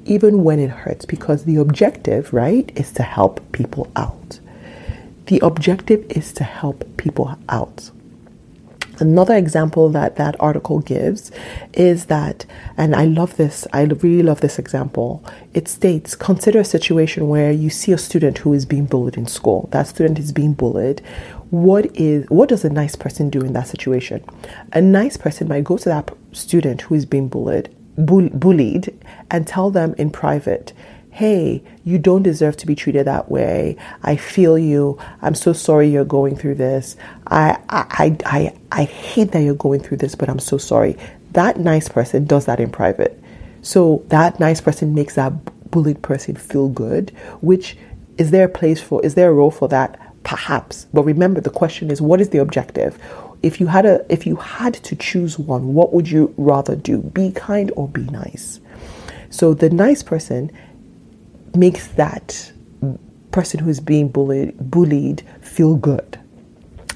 Even 0.06 0.44
when 0.44 0.60
it 0.60 0.70
hurts, 0.70 1.06
because 1.06 1.44
the 1.44 1.58
objective, 1.58 2.34
right, 2.34 2.72
is 2.76 2.92
to 2.94 3.04
help 3.04 3.42
people 3.52 3.92
out. 3.96 4.40
The 5.26 5.40
objective 5.40 6.06
is 6.10 6.32
to 6.34 6.44
help 6.44 6.86
people 6.98 7.38
out. 7.50 7.92
Another 9.00 9.36
example 9.36 9.90
that 9.90 10.16
that 10.16 10.36
article 10.40 10.80
gives 10.80 11.32
is 11.74 12.06
that, 12.06 12.46
and 12.78 12.96
I 12.96 13.06
love 13.06 13.38
this, 13.38 13.68
I 13.72 13.84
really 13.84 14.24
love 14.24 14.42
this 14.42 14.58
example. 14.58 15.24
It 15.54 15.68
states 15.68 16.16
consider 16.16 16.60
a 16.60 16.66
situation 16.66 17.28
where 17.28 17.52
you 17.52 17.70
see 17.70 17.92
a 17.92 17.98
student 17.98 18.40
who 18.40 18.54
is 18.54 18.66
being 18.66 18.86
bullied 18.86 19.18
in 19.18 19.28
school. 19.28 19.70
That 19.72 19.88
student 19.88 20.18
is 20.18 20.32
being 20.32 20.54
bullied. 20.54 21.02
What 21.50 21.96
is 21.96 22.26
what 22.30 22.50
does 22.50 22.66
a 22.66 22.70
nice 22.70 22.96
person 22.96 23.30
do 23.30 23.42
in 23.42 23.54
that 23.54 23.68
situation? 23.68 24.24
A 24.74 24.82
nice 24.82 25.16
person 25.16 25.48
might 25.48 25.64
go 25.64 25.78
to 25.78 25.90
that 25.90 26.12
student 26.32 26.82
who 26.82 26.96
is 26.96 27.06
being 27.06 27.30
bullied, 27.30 27.70
bull, 27.98 28.30
bullied, 28.30 28.94
and 29.32 29.48
tell 29.48 29.72
them 29.72 29.96
in 29.98 30.10
private, 30.10 30.74
hey, 31.18 31.64
you 31.84 31.98
don't 31.98 32.22
deserve 32.22 32.56
to 32.56 32.68
be 32.68 32.76
treated 32.76 33.08
that 33.08 33.32
way. 33.32 33.76
I 34.04 34.18
feel 34.18 34.56
you. 34.56 35.00
I'm 35.20 35.34
so 35.34 35.52
sorry 35.52 35.90
you're 35.90 36.06
going 36.06 36.36
through 36.36 36.56
this. 36.56 36.96
I, 37.26 37.58
I, 37.70 37.86
I, 37.90 38.18
I 38.24 38.82
I 38.82 38.84
hate 38.84 39.32
that 39.32 39.42
you're 39.42 39.56
going 39.56 39.80
through 39.80 39.98
this, 39.98 40.14
but 40.14 40.30
I'm 40.30 40.38
so 40.38 40.60
sorry. 40.60 40.96
That 41.32 41.60
nice 41.60 41.90
person 41.90 42.26
does 42.26 42.46
that 42.46 42.60
in 42.60 42.70
private. 42.70 43.20
So 43.64 44.04
that 44.10 44.40
nice 44.40 44.62
person 44.62 44.94
makes 44.94 45.16
that 45.16 45.34
bullied 45.72 46.04
person 46.04 46.36
feel 46.36 46.70
good, 46.70 47.10
which 47.42 47.76
is 48.20 48.30
there 48.30 48.46
a 48.46 48.50
place 48.50 48.80
for, 48.80 49.04
is 49.04 49.16
there 49.16 49.32
a 49.32 49.34
role 49.34 49.50
for 49.50 49.68
that? 49.70 50.00
Perhaps. 50.22 50.86
But 50.94 51.02
remember, 51.02 51.42
the 51.42 51.50
question 51.50 51.90
is, 51.90 52.00
what 52.00 52.22
is 52.22 52.30
the 52.30 52.38
objective? 52.38 53.00
If 53.42 53.60
you 53.60 53.66
had 53.66 53.88
a, 53.88 54.06
if 54.08 54.28
you 54.28 54.36
had 54.36 54.76
to 54.76 54.96
choose 54.96 55.40
one, 55.40 55.74
what 55.74 55.94
would 55.94 56.12
you 56.12 56.32
rather 56.38 56.76
do? 56.76 57.00
Be 57.00 57.32
kind 57.32 57.72
or 57.76 57.88
be 57.88 58.04
nice? 58.04 58.60
So 59.30 59.54
the 59.54 59.70
nice 59.70 60.04
person 60.04 60.52
makes 61.58 61.88
that 61.88 62.52
person 63.32 63.60
who 63.60 63.70
is 63.70 63.80
being 63.80 64.08
bullied 64.08 64.58
bullied 64.72 65.24
feel 65.42 65.76
good 65.76 66.20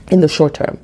in 0.09 0.21
the 0.21 0.27
short 0.27 0.53
term. 0.53 0.77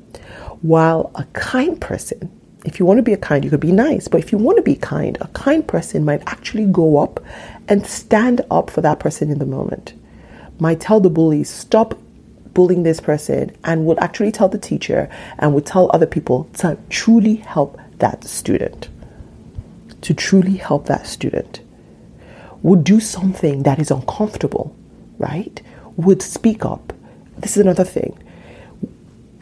While 0.61 1.11
a 1.15 1.23
kind 1.33 1.79
person, 1.79 2.31
if 2.65 2.79
you 2.79 2.85
want 2.85 2.97
to 2.97 3.03
be 3.03 3.13
a 3.13 3.17
kind, 3.17 3.43
you 3.43 3.49
could 3.49 3.59
be 3.59 3.71
nice, 3.71 4.07
but 4.07 4.19
if 4.19 4.31
you 4.31 4.37
want 4.37 4.57
to 4.57 4.63
be 4.63 4.75
kind, 4.75 5.17
a 5.21 5.27
kind 5.29 5.67
person 5.67 6.03
might 6.03 6.21
actually 6.27 6.65
go 6.65 6.97
up 6.97 7.19
and 7.67 7.85
stand 7.85 8.41
up 8.49 8.69
for 8.69 8.81
that 8.81 8.99
person 8.99 9.29
in 9.29 9.39
the 9.39 9.45
moment. 9.45 9.93
Might 10.59 10.79
tell 10.79 10.99
the 10.99 11.09
bully, 11.09 11.43
stop 11.43 11.97
bullying 12.53 12.83
this 12.83 12.99
person, 12.99 13.55
and 13.63 13.85
would 13.85 13.99
actually 13.99 14.31
tell 14.31 14.49
the 14.49 14.57
teacher 14.57 15.09
and 15.37 15.53
would 15.53 15.65
tell 15.65 15.91
other 15.93 16.07
people 16.07 16.45
to 16.55 16.77
truly 16.89 17.35
help 17.35 17.79
that 17.99 18.23
student. 18.23 18.89
To 20.01 20.13
truly 20.13 20.57
help 20.57 20.87
that 20.87 21.05
student 21.05 21.61
would 22.67 22.83
do 22.83 22.99
something 22.99 23.63
that 23.63 23.79
is 23.79 23.91
uncomfortable, 23.91 24.75
right? 25.19 25.61
Would 25.95 26.21
speak 26.21 26.65
up. 26.65 26.91
This 27.37 27.55
is 27.55 27.61
another 27.61 27.85
thing. 27.85 28.21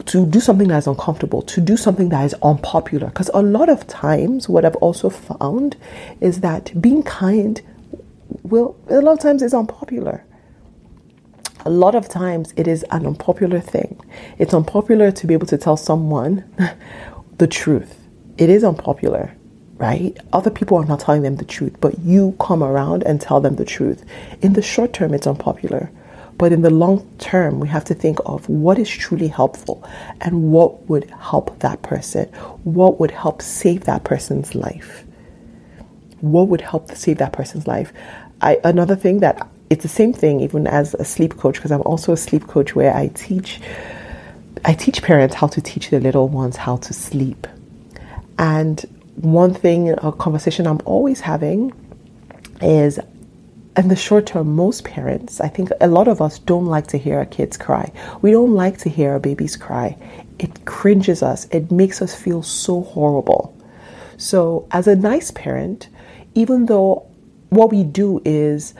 To 0.06 0.28
do 0.28 0.40
something 0.40 0.68
that 0.68 0.78
is 0.78 0.86
uncomfortable, 0.86 1.42
to 1.42 1.60
do 1.60 1.76
something 1.76 2.10
that 2.10 2.24
is 2.24 2.36
unpopular. 2.44 3.08
Because 3.08 3.32
a 3.34 3.42
lot 3.42 3.68
of 3.68 3.88
times, 3.88 4.48
what 4.48 4.64
I've 4.64 4.76
also 4.76 5.10
found 5.10 5.76
is 6.22 6.42
that 6.42 6.80
being 6.80 7.02
kind 7.02 7.64
will, 8.44 8.78
a 8.90 9.02
lot 9.02 9.14
of 9.14 9.20
times, 9.20 9.42
is 9.42 9.56
unpopular. 9.56 10.24
A 11.66 11.72
lot 11.72 11.96
of 11.96 12.08
times, 12.08 12.54
it 12.56 12.68
is 12.68 12.86
an 12.92 13.08
unpopular 13.08 13.60
thing. 13.60 14.00
It's 14.38 14.54
unpopular 14.54 15.12
to 15.12 15.26
be 15.26 15.34
able 15.34 15.48
to 15.48 15.58
tell 15.58 15.78
someone 15.78 16.44
the 17.40 17.48
truth. 17.48 18.00
It 18.38 18.52
is 18.52 18.64
unpopular 18.64 19.36
right? 19.86 20.18
Other 20.34 20.52
people 20.52 20.78
are 20.78 20.86
not 20.94 21.02
telling 21.02 21.24
them 21.24 21.38
the 21.38 21.46
truth, 21.46 21.76
but 21.86 21.94
you 22.00 22.36
come 22.40 22.64
around 22.64 23.04
and 23.04 23.22
tell 23.22 23.42
them 23.42 23.56
the 23.58 23.66
truth. 23.66 24.04
In 24.42 24.54
the 24.54 24.62
short 24.62 24.92
term, 24.94 25.14
it's 25.14 25.28
unpopular. 25.28 25.92
But 26.40 26.52
in 26.54 26.62
the 26.64 26.70
long 26.84 27.00
term, 27.20 27.60
we 27.60 27.68
have 27.70 27.86
to 27.86 27.94
think 27.94 28.20
of 28.26 28.50
what 28.50 28.78
is 28.80 28.90
truly 28.90 29.30
helpful 29.30 29.78
and 30.22 30.34
what 30.52 30.72
would 30.90 31.06
help 31.32 31.60
that 31.60 31.82
person, 31.84 32.26
what 32.64 33.00
would 33.00 33.12
help 33.12 33.42
save 33.42 33.82
that 33.86 34.04
person's 34.04 34.56
life. 34.56 35.06
what 36.22 36.48
would 36.50 36.62
help 36.62 36.92
save 36.96 37.18
that 37.20 37.34
person's 37.34 37.68
life. 37.68 37.94
I, 38.42 38.60
another 38.64 38.96
thing 38.96 39.20
that 39.20 39.48
it's 39.70 39.84
the 39.84 39.90
same 39.90 40.14
thing 40.14 40.42
even 40.42 40.68
as 40.68 40.94
a 40.96 41.06
sleep 41.06 41.38
coach 41.38 41.56
because 41.56 41.72
I'm 41.72 41.82
also 41.82 42.14
a 42.14 42.18
sleep 42.18 42.48
coach 42.48 42.76
where 42.76 42.96
I 42.96 43.08
teach 43.10 43.60
I 44.64 44.74
teach 44.74 45.04
parents 45.04 45.36
how 45.36 45.48
to 45.48 45.62
teach 45.62 45.90
their 45.92 46.00
little 46.00 46.28
ones 46.28 46.56
how 46.58 46.78
to 46.78 46.94
sleep. 46.94 47.48
And 48.40 48.84
one 49.16 49.54
thing, 49.54 49.90
a 49.90 50.12
conversation 50.12 50.68
I'm 50.68 50.82
always 50.86 51.22
having 51.22 51.74
is 52.62 53.00
in 53.78 53.90
the 53.90 53.96
short 53.96 54.26
term, 54.26 54.56
most 54.56 54.84
parents, 54.86 55.42
I 55.42 55.50
think 55.50 55.70
a 55.82 55.88
lot 55.88 56.08
of 56.08 56.22
us 56.22 56.40
don't 56.40 56.66
like 56.66 56.88
to 56.88 56.98
hear 56.98 57.18
our 57.18 57.26
kids 57.26 57.58
cry. 57.58 57.92
We 58.22 58.32
don't 58.32 58.54
like 58.54 58.78
to 58.80 58.90
hear 58.90 59.12
our 59.12 59.20
babies 59.20 59.58
cry. 59.58 59.98
It 60.40 60.66
cringes 60.66 61.22
us, 61.22 61.46
it 61.52 61.72
makes 61.72 62.02
us 62.02 62.16
feel 62.16 62.42
so 62.42 62.82
horrible. 62.82 63.56
So, 64.18 64.68
as 64.72 64.88
a 64.88 64.96
nice 64.96 65.32
parent, 65.32 65.90
even 66.36 66.68
though 66.68 67.06
what 67.50 67.72
we 67.72 67.84
do 67.84 68.22
is 68.24 68.74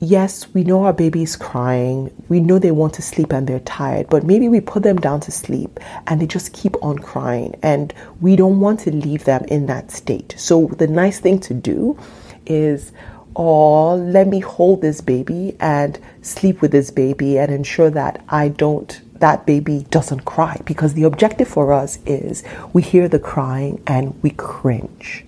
yes, 0.00 0.52
we 0.54 0.64
know 0.64 0.84
our 0.84 0.92
baby's 0.92 1.36
crying. 1.36 2.10
We 2.28 2.40
know 2.40 2.58
they 2.58 2.70
want 2.70 2.94
to 2.94 3.02
sleep 3.02 3.32
and 3.32 3.46
they're 3.46 3.60
tired, 3.60 4.08
but 4.08 4.24
maybe 4.24 4.48
we 4.48 4.60
put 4.60 4.82
them 4.82 4.96
down 4.96 5.20
to 5.20 5.30
sleep 5.30 5.78
and 6.06 6.20
they 6.20 6.26
just 6.26 6.52
keep 6.52 6.74
on 6.82 6.98
crying. 6.98 7.54
And 7.62 7.94
we 8.20 8.34
don't 8.34 8.60
want 8.60 8.80
to 8.80 8.90
leave 8.90 9.24
them 9.24 9.44
in 9.44 9.66
that 9.66 9.90
state. 9.90 10.34
So 10.38 10.66
the 10.66 10.88
nice 10.88 11.20
thing 11.20 11.38
to 11.40 11.54
do 11.54 11.98
is, 12.46 12.92
oh, 13.36 13.94
let 13.94 14.26
me 14.26 14.40
hold 14.40 14.80
this 14.80 15.00
baby 15.00 15.56
and 15.60 15.98
sleep 16.22 16.62
with 16.62 16.72
this 16.72 16.90
baby 16.90 17.38
and 17.38 17.52
ensure 17.52 17.90
that 17.90 18.24
I 18.28 18.48
don't 18.48 19.00
that 19.20 19.44
baby 19.44 19.84
doesn't 19.90 20.24
cry 20.24 20.58
because 20.64 20.94
the 20.94 21.02
objective 21.02 21.46
for 21.46 21.74
us 21.74 21.98
is 22.06 22.42
we 22.72 22.80
hear 22.80 23.06
the 23.06 23.18
crying 23.18 23.82
and 23.86 24.18
we 24.22 24.30
cringe 24.30 25.26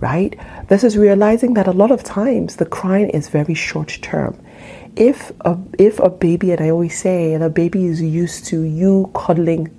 right? 0.00 0.38
This 0.68 0.84
is 0.84 0.96
realizing 0.96 1.54
that 1.54 1.66
a 1.66 1.72
lot 1.72 1.90
of 1.90 2.04
times 2.04 2.56
the 2.56 2.66
crying 2.66 3.10
is 3.10 3.28
very 3.28 3.54
short 3.54 3.98
term. 4.02 4.40
If 4.96 5.32
a, 5.40 5.58
if 5.78 5.98
a 5.98 6.10
baby, 6.10 6.52
and 6.52 6.60
I 6.60 6.70
always 6.70 6.98
say, 6.98 7.34
and 7.34 7.44
a 7.44 7.50
baby 7.50 7.86
is 7.86 8.00
used 8.00 8.46
to 8.46 8.62
you 8.62 9.10
cuddling 9.14 9.70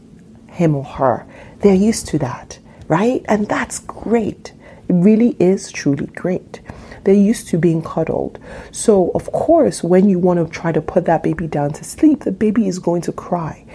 him 0.50 0.76
or 0.76 0.84
her, 0.84 1.26
they're 1.60 1.74
used 1.74 2.08
to 2.10 2.20
that, 2.20 2.60
right? 2.88 3.26
And 3.28 3.48
that's 3.48 3.80
great. 3.80 4.54
It 4.88 4.94
really 4.94 5.36
is 5.40 5.72
truly 5.72 6.08
great. 6.08 6.62
They're 7.04 7.16
used 7.16 7.48
to 7.50 7.58
being 7.58 7.82
cuddled. 7.82 8.38
So, 8.72 9.12
of 9.16 9.32
course, 9.32 9.82
when 9.82 10.10
you 10.10 10.20
want 10.20 10.46
to 10.46 10.54
try 10.54 10.74
to 10.74 10.82
put 10.82 11.06
that 11.06 11.24
baby 11.24 11.48
down 11.48 11.72
to 11.74 11.84
sleep, 11.86 12.26
the 12.26 12.34
baby 12.34 12.68
is 12.68 12.80
going 12.80 13.02
to 13.04 13.14
cry. 13.14 13.66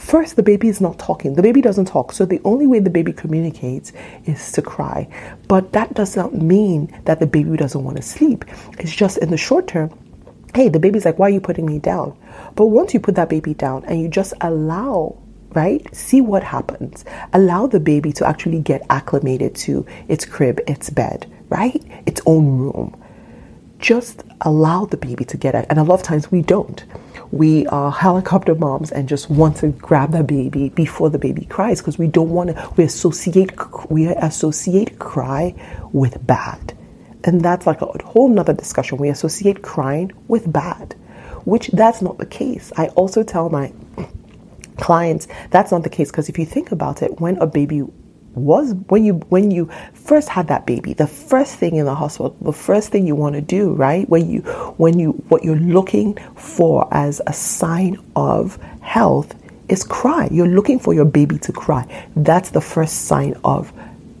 First, 0.00 0.36
the 0.36 0.42
baby 0.42 0.68
is 0.68 0.80
not 0.80 0.98
talking. 0.98 1.34
The 1.34 1.42
baby 1.42 1.60
doesn't 1.60 1.84
talk. 1.84 2.12
So 2.12 2.24
the 2.24 2.40
only 2.42 2.66
way 2.66 2.80
the 2.80 2.90
baby 2.90 3.12
communicates 3.12 3.92
is 4.24 4.50
to 4.52 4.62
cry. 4.62 5.06
But 5.46 5.72
that 5.72 5.92
does 5.92 6.16
not 6.16 6.34
mean 6.34 6.98
that 7.04 7.20
the 7.20 7.26
baby 7.26 7.54
doesn't 7.56 7.84
want 7.84 7.98
to 7.98 8.02
sleep. 8.02 8.46
It's 8.78 8.96
just 8.96 9.18
in 9.18 9.30
the 9.30 9.36
short 9.36 9.68
term, 9.68 9.96
hey, 10.54 10.70
the 10.70 10.80
baby's 10.80 11.04
like, 11.04 11.18
why 11.18 11.26
are 11.26 11.30
you 11.30 11.40
putting 11.40 11.66
me 11.66 11.78
down? 11.78 12.16
But 12.56 12.66
once 12.66 12.94
you 12.94 12.98
put 12.98 13.14
that 13.16 13.28
baby 13.28 13.52
down 13.52 13.84
and 13.84 14.00
you 14.00 14.08
just 14.08 14.32
allow 14.40 15.18
right? 15.52 15.84
See 15.92 16.20
what 16.20 16.44
happens. 16.44 17.04
Allow 17.32 17.66
the 17.66 17.80
baby 17.80 18.12
to 18.12 18.26
actually 18.26 18.60
get 18.60 18.82
acclimated 18.88 19.56
to 19.56 19.84
its 20.06 20.24
crib, 20.24 20.60
its 20.68 20.90
bed, 20.90 21.26
right? 21.48 21.82
Its 22.06 22.20
own 22.24 22.46
room. 22.56 22.96
Just 23.80 24.22
allow 24.42 24.84
the 24.84 24.96
baby 24.96 25.24
to 25.24 25.36
get 25.36 25.56
it. 25.56 25.66
And 25.68 25.80
a 25.80 25.82
lot 25.82 25.98
of 25.98 26.02
times 26.04 26.30
we 26.30 26.42
don't 26.42 26.84
we 27.32 27.66
are 27.68 27.92
helicopter 27.92 28.54
moms 28.54 28.90
and 28.90 29.08
just 29.08 29.30
want 29.30 29.56
to 29.58 29.68
grab 29.68 30.12
the 30.12 30.24
baby 30.24 30.70
before 30.70 31.10
the 31.10 31.18
baby 31.18 31.44
cries 31.44 31.80
because 31.80 31.98
we 31.98 32.06
don't 32.06 32.30
want 32.30 32.50
to 32.50 32.72
we 32.76 32.84
associate 32.84 33.52
we 33.90 34.06
associate 34.06 34.98
cry 34.98 35.54
with 35.92 36.26
bad. 36.26 36.76
And 37.24 37.42
that's 37.42 37.66
like 37.66 37.82
a 37.82 37.86
whole 38.02 38.28
nother 38.28 38.54
discussion. 38.54 38.96
We 38.98 39.10
associate 39.10 39.62
crying 39.62 40.12
with 40.26 40.50
bad 40.50 40.96
which 41.44 41.68
that's 41.68 42.02
not 42.02 42.18
the 42.18 42.26
case. 42.26 42.72
I 42.76 42.88
also 42.88 43.22
tell 43.22 43.48
my 43.48 43.72
clients 44.76 45.28
that's 45.50 45.72
not 45.72 45.82
the 45.82 45.90
case 45.90 46.10
because 46.10 46.28
if 46.28 46.38
you 46.38 46.46
think 46.46 46.72
about 46.72 47.02
it 47.02 47.20
when 47.20 47.36
a 47.38 47.46
baby 47.46 47.82
was 48.34 48.74
when 48.88 49.04
you 49.04 49.14
when 49.28 49.50
you 49.50 49.68
first 49.92 50.28
had 50.28 50.48
that 50.48 50.64
baby 50.66 50.92
the 50.92 51.06
first 51.06 51.56
thing 51.56 51.76
in 51.76 51.84
the 51.84 51.94
hospital 51.94 52.36
the 52.40 52.52
first 52.52 52.90
thing 52.90 53.06
you 53.06 53.16
want 53.16 53.34
to 53.34 53.40
do 53.40 53.72
right 53.72 54.08
when 54.08 54.30
you 54.30 54.40
when 54.76 54.98
you 54.98 55.12
what 55.28 55.42
you're 55.42 55.56
looking 55.56 56.14
for 56.36 56.86
as 56.92 57.20
a 57.26 57.32
sign 57.32 57.98
of 58.14 58.56
health 58.80 59.34
is 59.70 59.84
cry. 59.84 60.28
You're 60.30 60.48
looking 60.48 60.78
for 60.78 60.92
your 60.92 61.04
baby 61.04 61.38
to 61.38 61.52
cry. 61.52 61.86
That's 62.16 62.50
the 62.50 62.60
first 62.60 63.02
sign 63.06 63.38
of 63.44 63.72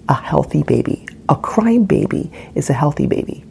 a 0.08 0.14
healthy 0.14 0.62
baby. 0.62 1.06
A 1.28 1.36
crying 1.36 1.84
baby 1.84 2.30
is 2.54 2.70
a 2.70 2.72
healthy 2.72 3.06
baby 3.06 3.44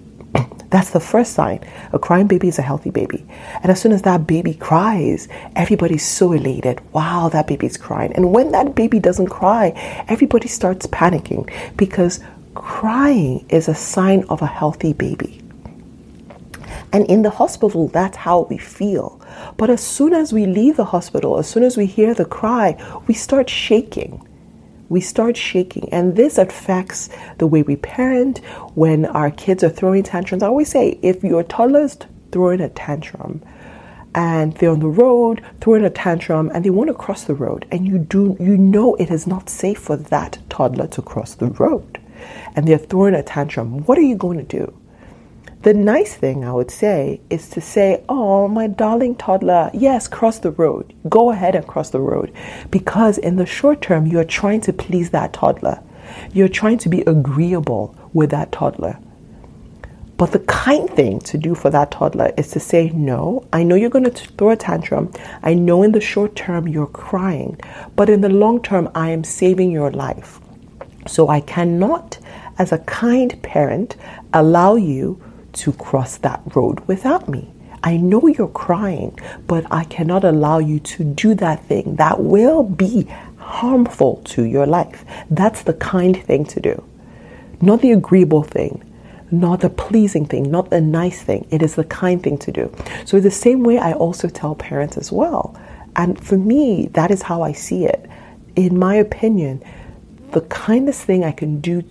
that's 0.69 0.91
the 0.91 0.99
first 0.99 1.33
sign. 1.33 1.65
A 1.93 1.99
crying 1.99 2.27
baby 2.27 2.47
is 2.47 2.59
a 2.59 2.63
healthy 2.63 2.91
baby. 2.91 3.25
And 3.63 3.71
as 3.71 3.81
soon 3.81 3.91
as 3.91 4.03
that 4.03 4.27
baby 4.27 4.53
cries, 4.53 5.27
everybody's 5.55 6.05
so 6.05 6.31
elated. 6.31 6.81
Wow, 6.93 7.29
that 7.29 7.47
baby's 7.47 7.77
crying. 7.77 8.13
And 8.13 8.31
when 8.31 8.51
that 8.51 8.75
baby 8.75 8.99
doesn't 8.99 9.27
cry, 9.29 9.69
everybody 10.07 10.47
starts 10.47 10.85
panicking 10.87 11.49
because 11.75 12.19
crying 12.53 13.45
is 13.49 13.67
a 13.67 13.75
sign 13.75 14.23
of 14.29 14.41
a 14.41 14.47
healthy 14.47 14.93
baby. 14.93 15.41
And 16.91 17.05
in 17.07 17.23
the 17.23 17.29
hospital, 17.29 17.87
that's 17.87 18.17
how 18.17 18.41
we 18.41 18.57
feel. 18.57 19.19
But 19.57 19.69
as 19.69 19.81
soon 19.81 20.13
as 20.13 20.33
we 20.33 20.45
leave 20.45 20.77
the 20.77 20.85
hospital, 20.85 21.37
as 21.37 21.47
soon 21.47 21.63
as 21.63 21.77
we 21.77 21.85
hear 21.85 22.13
the 22.13 22.25
cry, 22.25 22.77
we 23.07 23.13
start 23.13 23.49
shaking 23.49 24.25
we 24.89 25.01
start 25.01 25.37
shaking. 25.37 25.87
And 25.93 26.15
this 26.15 26.37
affects 26.37 27.09
the 27.37 27.47
way 27.47 27.61
we 27.61 27.75
parent 27.77 28.39
when 28.75 29.05
our 29.05 29.31
kids 29.31 29.63
are 29.63 29.69
throwing 29.69 30.03
tantrums. 30.03 30.43
I 30.43 30.47
always 30.47 30.69
say 30.69 30.99
if 31.01 31.23
your 31.23 31.43
toddler's 31.43 31.97
throwing 32.31 32.61
a 32.61 32.69
tantrum 32.69 33.41
and 34.15 34.53
they're 34.57 34.71
on 34.71 34.79
the 34.79 34.87
road 34.87 35.43
throwing 35.61 35.85
a 35.85 35.89
tantrum 35.89 36.49
and 36.53 36.65
they 36.65 36.69
want 36.71 36.87
to 36.87 36.93
cross 36.95 37.25
the 37.25 37.35
road 37.35 37.67
and 37.71 37.87
you 37.87 37.99
do 37.99 38.35
you 38.39 38.57
know 38.57 38.95
it 38.95 39.11
is 39.11 39.27
not 39.27 39.49
safe 39.49 39.77
for 39.77 39.95
that 39.95 40.39
toddler 40.49 40.87
to 40.87 40.99
cross 41.01 41.35
the 41.35 41.45
road 41.51 41.99
and 42.55 42.67
they're 42.67 42.77
throwing 42.77 43.15
a 43.15 43.23
tantrum, 43.23 43.85
what 43.85 43.97
are 43.97 44.01
you 44.01 44.15
going 44.15 44.37
to 44.37 44.43
do? 44.43 44.73
The 45.61 45.73
nice 45.73 46.15
thing 46.15 46.45
I 46.45 46.53
would 46.53 46.71
say 46.71 47.19
is 47.29 47.49
to 47.49 47.59
say, 47.59 48.01
Oh, 48.07 48.47
my 48.47 48.67
darling 48.67 49.15
toddler, 49.15 49.69
yes, 49.73 50.07
cross 50.07 50.39
the 50.39 50.51
road. 50.51 50.93
Go 51.09 51.31
ahead 51.31 51.53
and 51.53 51.67
cross 51.67 51.89
the 51.89 51.99
road. 51.99 52.33
Because 52.71 53.17
in 53.17 53.35
the 53.35 53.45
short 53.45 53.81
term, 53.81 54.07
you're 54.07 54.23
trying 54.23 54.61
to 54.61 54.71
please 54.71 55.09
that 55.09 55.33
toddler. 55.33 55.83
You're 56.31 56.47
trying 56.47 56.77
to 56.79 56.89
be 56.89 57.01
agreeable 57.01 57.93
with 58.13 58.29
that 58.29 58.53
toddler. 58.53 58.99
But 60.15 60.31
the 60.31 60.39
kind 60.39 60.89
thing 60.89 61.19
to 61.21 61.37
do 61.37 61.55
for 61.55 61.69
that 61.71 61.91
toddler 61.91 62.31
is 62.37 62.51
to 62.51 62.61
say, 62.61 62.89
No, 62.91 63.45
I 63.51 63.63
know 63.63 63.75
you're 63.75 63.89
going 63.89 64.09
to 64.09 64.11
throw 64.11 64.51
a 64.51 64.55
tantrum. 64.55 65.11
I 65.43 65.55
know 65.55 65.83
in 65.83 65.91
the 65.91 65.99
short 65.99 66.37
term 66.37 66.69
you're 66.69 66.87
crying, 66.87 67.59
but 67.97 68.09
in 68.09 68.21
the 68.21 68.29
long 68.29 68.61
term, 68.61 68.89
I 68.95 69.09
am 69.09 69.25
saving 69.25 69.71
your 69.71 69.91
life. 69.91 70.39
So 71.05 71.27
I 71.27 71.41
cannot, 71.41 72.17
as 72.57 72.71
a 72.71 72.77
kind 72.79 73.41
parent, 73.43 73.97
allow 74.33 74.75
you 74.75 75.21
to 75.53 75.73
cross 75.73 76.17
that 76.17 76.41
road 76.55 76.79
without 76.87 77.27
me. 77.27 77.49
I 77.83 77.97
know 77.97 78.27
you're 78.27 78.47
crying, 78.47 79.17
but 79.47 79.65
I 79.71 79.85
cannot 79.85 80.23
allow 80.23 80.59
you 80.59 80.79
to 80.79 81.03
do 81.03 81.33
that 81.35 81.63
thing 81.65 81.95
that 81.95 82.21
will 82.21 82.63
be 82.63 83.07
harmful 83.37 84.21
to 84.25 84.43
your 84.43 84.65
life. 84.65 85.05
That's 85.29 85.63
the 85.63 85.73
kind 85.73 86.21
thing 86.21 86.45
to 86.45 86.59
do, 86.59 86.83
not 87.61 87.81
the 87.81 87.91
agreeable 87.91 88.43
thing, 88.43 88.83
not 89.31 89.61
the 89.61 89.69
pleasing 89.69 90.25
thing, 90.25 90.51
not 90.51 90.69
the 90.69 90.81
nice 90.81 91.21
thing. 91.21 91.47
It 91.51 91.61
is 91.61 91.75
the 91.75 91.83
kind 91.85 92.21
thing 92.21 92.37
to 92.39 92.51
do. 92.51 92.75
So, 93.05 93.19
the 93.19 93.31
same 93.31 93.63
way, 93.63 93.77
I 93.77 93.93
also 93.93 94.27
tell 94.27 94.55
parents 94.55 94.97
as 94.97 95.11
well. 95.11 95.59
And 95.95 96.21
for 96.21 96.37
me, 96.37 96.87
that 96.93 97.11
is 97.11 97.21
how 97.23 97.41
I 97.41 97.53
see 97.53 97.85
it. 97.85 98.09
In 98.55 98.77
my 98.77 98.95
opinion, 98.95 99.63
the 100.31 100.41
kindest 100.41 101.03
thing 101.03 101.23
I 101.23 101.31
can 101.31 101.59
do 101.59 101.83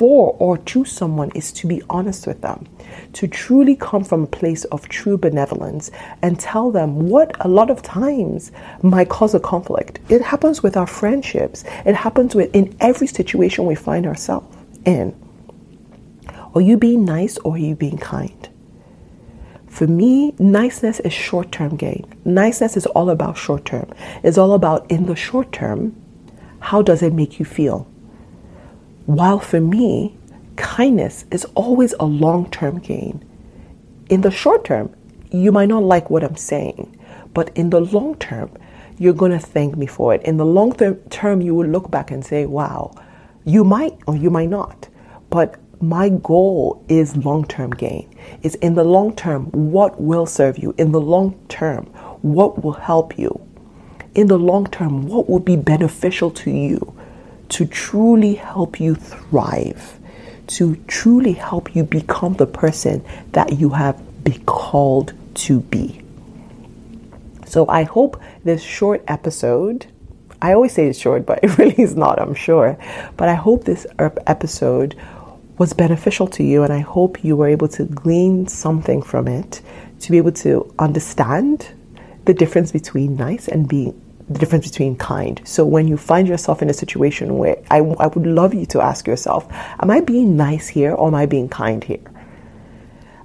for 0.00 0.34
or 0.38 0.56
to 0.56 0.82
someone 0.82 1.30
is 1.34 1.52
to 1.52 1.66
be 1.66 1.82
honest 1.90 2.26
with 2.26 2.40
them, 2.40 2.66
to 3.12 3.28
truly 3.28 3.76
come 3.76 4.02
from 4.02 4.22
a 4.22 4.26
place 4.26 4.64
of 4.72 4.88
true 4.88 5.18
benevolence 5.18 5.90
and 6.22 6.40
tell 6.40 6.70
them 6.70 7.10
what 7.10 7.36
a 7.40 7.48
lot 7.48 7.68
of 7.68 7.82
times 7.82 8.50
might 8.82 9.10
cause 9.10 9.34
a 9.34 9.40
conflict. 9.40 10.00
It 10.08 10.22
happens 10.22 10.62
with 10.62 10.74
our 10.78 10.86
friendships, 10.86 11.64
it 11.84 11.94
happens 11.94 12.34
with 12.34 12.54
in 12.54 12.74
every 12.80 13.08
situation 13.08 13.66
we 13.66 13.74
find 13.74 14.06
ourselves 14.06 14.56
in. 14.86 15.14
Are 16.54 16.62
you 16.62 16.78
being 16.78 17.04
nice 17.04 17.36
or 17.36 17.56
are 17.56 17.58
you 17.58 17.76
being 17.76 17.98
kind? 17.98 18.48
For 19.66 19.86
me, 19.86 20.32
niceness 20.38 21.00
is 21.00 21.12
short 21.12 21.52
term 21.52 21.76
gain. 21.76 22.10
Niceness 22.24 22.74
is 22.78 22.86
all 22.86 23.10
about 23.10 23.36
short 23.36 23.66
term. 23.66 23.92
It's 24.22 24.38
all 24.38 24.54
about 24.54 24.90
in 24.90 25.04
the 25.04 25.14
short 25.14 25.52
term, 25.52 25.94
how 26.60 26.80
does 26.80 27.02
it 27.02 27.12
make 27.12 27.38
you 27.38 27.44
feel? 27.44 27.86
While 29.10 29.40
for 29.40 29.60
me, 29.60 30.14
kindness 30.54 31.24
is 31.32 31.44
always 31.56 31.94
a 31.98 32.04
long 32.04 32.48
term 32.48 32.78
gain. 32.78 33.24
In 34.08 34.20
the 34.20 34.30
short 34.30 34.64
term, 34.64 34.94
you 35.32 35.50
might 35.50 35.68
not 35.68 35.82
like 35.82 36.10
what 36.10 36.22
I'm 36.22 36.36
saying, 36.36 36.96
but 37.34 37.50
in 37.56 37.70
the 37.70 37.80
long 37.80 38.14
term, 38.18 38.52
you're 38.98 39.12
going 39.12 39.32
to 39.32 39.40
thank 39.40 39.76
me 39.76 39.86
for 39.86 40.14
it. 40.14 40.22
In 40.22 40.36
the 40.36 40.46
long 40.46 40.76
term, 41.10 41.40
you 41.40 41.56
will 41.56 41.66
look 41.66 41.90
back 41.90 42.12
and 42.12 42.24
say, 42.24 42.46
wow, 42.46 42.94
you 43.44 43.64
might 43.64 43.98
or 44.06 44.14
you 44.14 44.30
might 44.30 44.48
not. 44.48 44.86
But 45.28 45.58
my 45.82 46.10
goal 46.10 46.84
is 46.88 47.16
long 47.16 47.44
term 47.48 47.72
gain. 47.72 48.08
It's 48.44 48.54
in 48.66 48.76
the 48.76 48.84
long 48.84 49.16
term, 49.16 49.46
what 49.46 50.00
will 50.00 50.24
serve 50.24 50.56
you? 50.56 50.72
In 50.78 50.92
the 50.92 51.00
long 51.00 51.34
term, 51.48 51.86
what 52.22 52.62
will 52.62 52.74
help 52.74 53.18
you? 53.18 53.44
In 54.14 54.28
the 54.28 54.38
long 54.38 54.66
term, 54.66 55.08
what 55.08 55.28
will 55.28 55.40
be 55.40 55.56
beneficial 55.56 56.30
to 56.30 56.52
you 56.52 56.96
to 57.50 57.66
truly 57.66 58.34
help 58.34 58.80
you 58.80 58.94
thrive, 58.94 59.98
to 60.48 60.76
truly 60.86 61.32
help 61.32 61.74
you 61.76 61.84
become 61.84 62.34
the 62.34 62.46
person 62.46 63.04
that 63.32 63.60
you 63.60 63.70
have 63.70 64.24
been 64.24 64.44
called 64.44 65.12
to 65.34 65.60
be? 65.60 66.02
So 67.46 67.68
I 67.68 67.82
hope 67.82 68.20
this 68.44 68.62
short 68.62 69.02
episode 69.08 69.86
I 70.42 70.54
always 70.54 70.72
say 70.72 70.86
it's 70.86 70.98
short, 70.98 71.26
but 71.26 71.40
it 71.42 71.58
really 71.58 71.80
is 71.80 71.96
not, 71.96 72.20
I'm 72.20 72.34
sure. 72.34 72.78
But 73.16 73.28
I 73.28 73.34
hope 73.34 73.64
this 73.64 73.86
episode 73.98 74.96
was 75.58 75.72
beneficial 75.72 76.26
to 76.28 76.42
you, 76.42 76.62
and 76.62 76.72
I 76.72 76.78
hope 76.78 77.22
you 77.22 77.36
were 77.36 77.48
able 77.48 77.68
to 77.68 77.84
glean 77.84 78.46
something 78.46 79.02
from 79.02 79.28
it 79.28 79.60
to 80.00 80.10
be 80.10 80.16
able 80.16 80.32
to 80.32 80.72
understand 80.78 81.68
the 82.24 82.32
difference 82.32 82.72
between 82.72 83.16
nice 83.16 83.48
and 83.48 83.68
being 83.68 84.00
the 84.30 84.38
difference 84.38 84.70
between 84.70 84.96
kind. 84.96 85.40
So 85.44 85.66
when 85.66 85.88
you 85.88 85.96
find 85.96 86.28
yourself 86.28 86.62
in 86.62 86.70
a 86.70 86.72
situation 86.72 87.36
where 87.36 87.56
I, 87.68 87.78
I 87.78 88.06
would 88.06 88.26
love 88.26 88.54
you 88.54 88.64
to 88.66 88.80
ask 88.80 89.06
yourself, 89.06 89.46
am 89.50 89.90
I 89.90 90.00
being 90.00 90.36
nice 90.36 90.68
here 90.68 90.92
or 90.92 91.08
am 91.08 91.16
I 91.16 91.26
being 91.26 91.48
kind 91.48 91.82
here? 91.82 92.00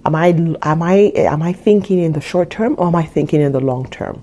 Am 0.04 0.16
I 0.16 0.28
am 0.64 0.82
I 0.82 1.12
am 1.16 1.44
I 1.44 1.54
thinking 1.54 2.00
in 2.00 2.14
the 2.14 2.22
short 2.22 2.50
term 2.50 2.76
or 2.80 2.88
am 2.88 2.96
I 2.96 3.04
thinking 3.04 3.40
in 3.40 3.52
the 3.52 3.60
long 3.60 3.88
term? 3.90 4.16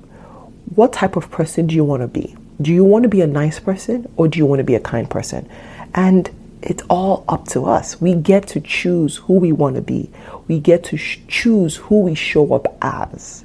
What 0.74 0.92
type 0.92 1.16
of 1.16 1.30
person 1.30 1.68
do 1.68 1.74
you 1.74 1.84
want 1.84 2.02
to 2.02 2.08
be? 2.08 2.36
Do 2.60 2.72
you 2.72 2.84
want 2.84 3.04
to 3.04 3.08
be 3.08 3.20
a 3.20 3.26
nice 3.26 3.60
person 3.60 4.12
or 4.16 4.26
do 4.26 4.38
you 4.38 4.46
want 4.46 4.58
to 4.58 4.64
be 4.64 4.74
a 4.74 4.80
kind 4.80 5.08
person? 5.08 5.48
And 5.94 6.30
it's 6.62 6.82
all 6.90 7.24
up 7.28 7.46
to 7.48 7.64
us. 7.64 8.00
We 8.00 8.14
get 8.14 8.46
to 8.48 8.60
choose 8.60 9.16
who 9.16 9.34
we 9.34 9.52
want 9.52 9.76
to 9.76 9.82
be. 9.82 10.10
We 10.48 10.58
get 10.58 10.84
to 10.84 10.96
sh- 10.96 11.18
choose 11.28 11.76
who 11.76 12.00
we 12.00 12.14
show 12.14 12.54
up 12.54 12.76
as. 12.80 13.44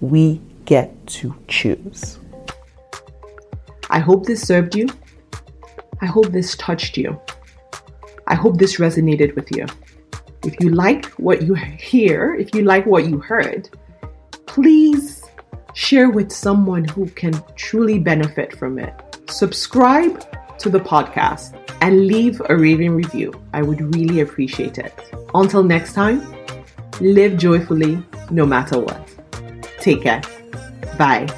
We 0.00 0.40
get 0.66 1.06
to 1.06 1.34
choose. 1.48 2.18
I 3.90 3.98
hope 3.98 4.26
this 4.26 4.42
served 4.42 4.74
you. 4.74 4.88
I 6.00 6.06
hope 6.06 6.26
this 6.26 6.56
touched 6.56 6.96
you. 6.96 7.20
I 8.26 8.34
hope 8.34 8.58
this 8.58 8.76
resonated 8.76 9.34
with 9.34 9.50
you. 9.52 9.66
If 10.44 10.60
you 10.60 10.70
like 10.70 11.06
what 11.12 11.42
you 11.42 11.54
hear, 11.54 12.34
if 12.34 12.54
you 12.54 12.62
like 12.62 12.86
what 12.86 13.08
you 13.08 13.18
heard, 13.18 13.68
please 14.46 15.24
share 15.74 16.10
with 16.10 16.32
someone 16.32 16.84
who 16.84 17.06
can 17.10 17.34
truly 17.54 17.98
benefit 17.98 18.56
from 18.56 18.78
it. 18.78 18.94
Subscribe 19.28 20.24
to 20.58 20.70
the 20.70 20.80
podcast 20.80 21.58
and 21.80 22.06
leave 22.06 22.40
a 22.48 22.56
raving 22.56 22.92
review. 22.92 23.32
I 23.52 23.62
would 23.62 23.94
really 23.94 24.20
appreciate 24.20 24.78
it. 24.78 24.94
Until 25.34 25.62
next 25.62 25.92
time, 25.92 26.22
live 27.00 27.36
joyfully 27.36 28.02
no 28.30 28.46
matter 28.46 28.78
what. 28.78 29.08
Take 29.80 30.02
care. 30.02 30.22
Bye. 30.98 31.28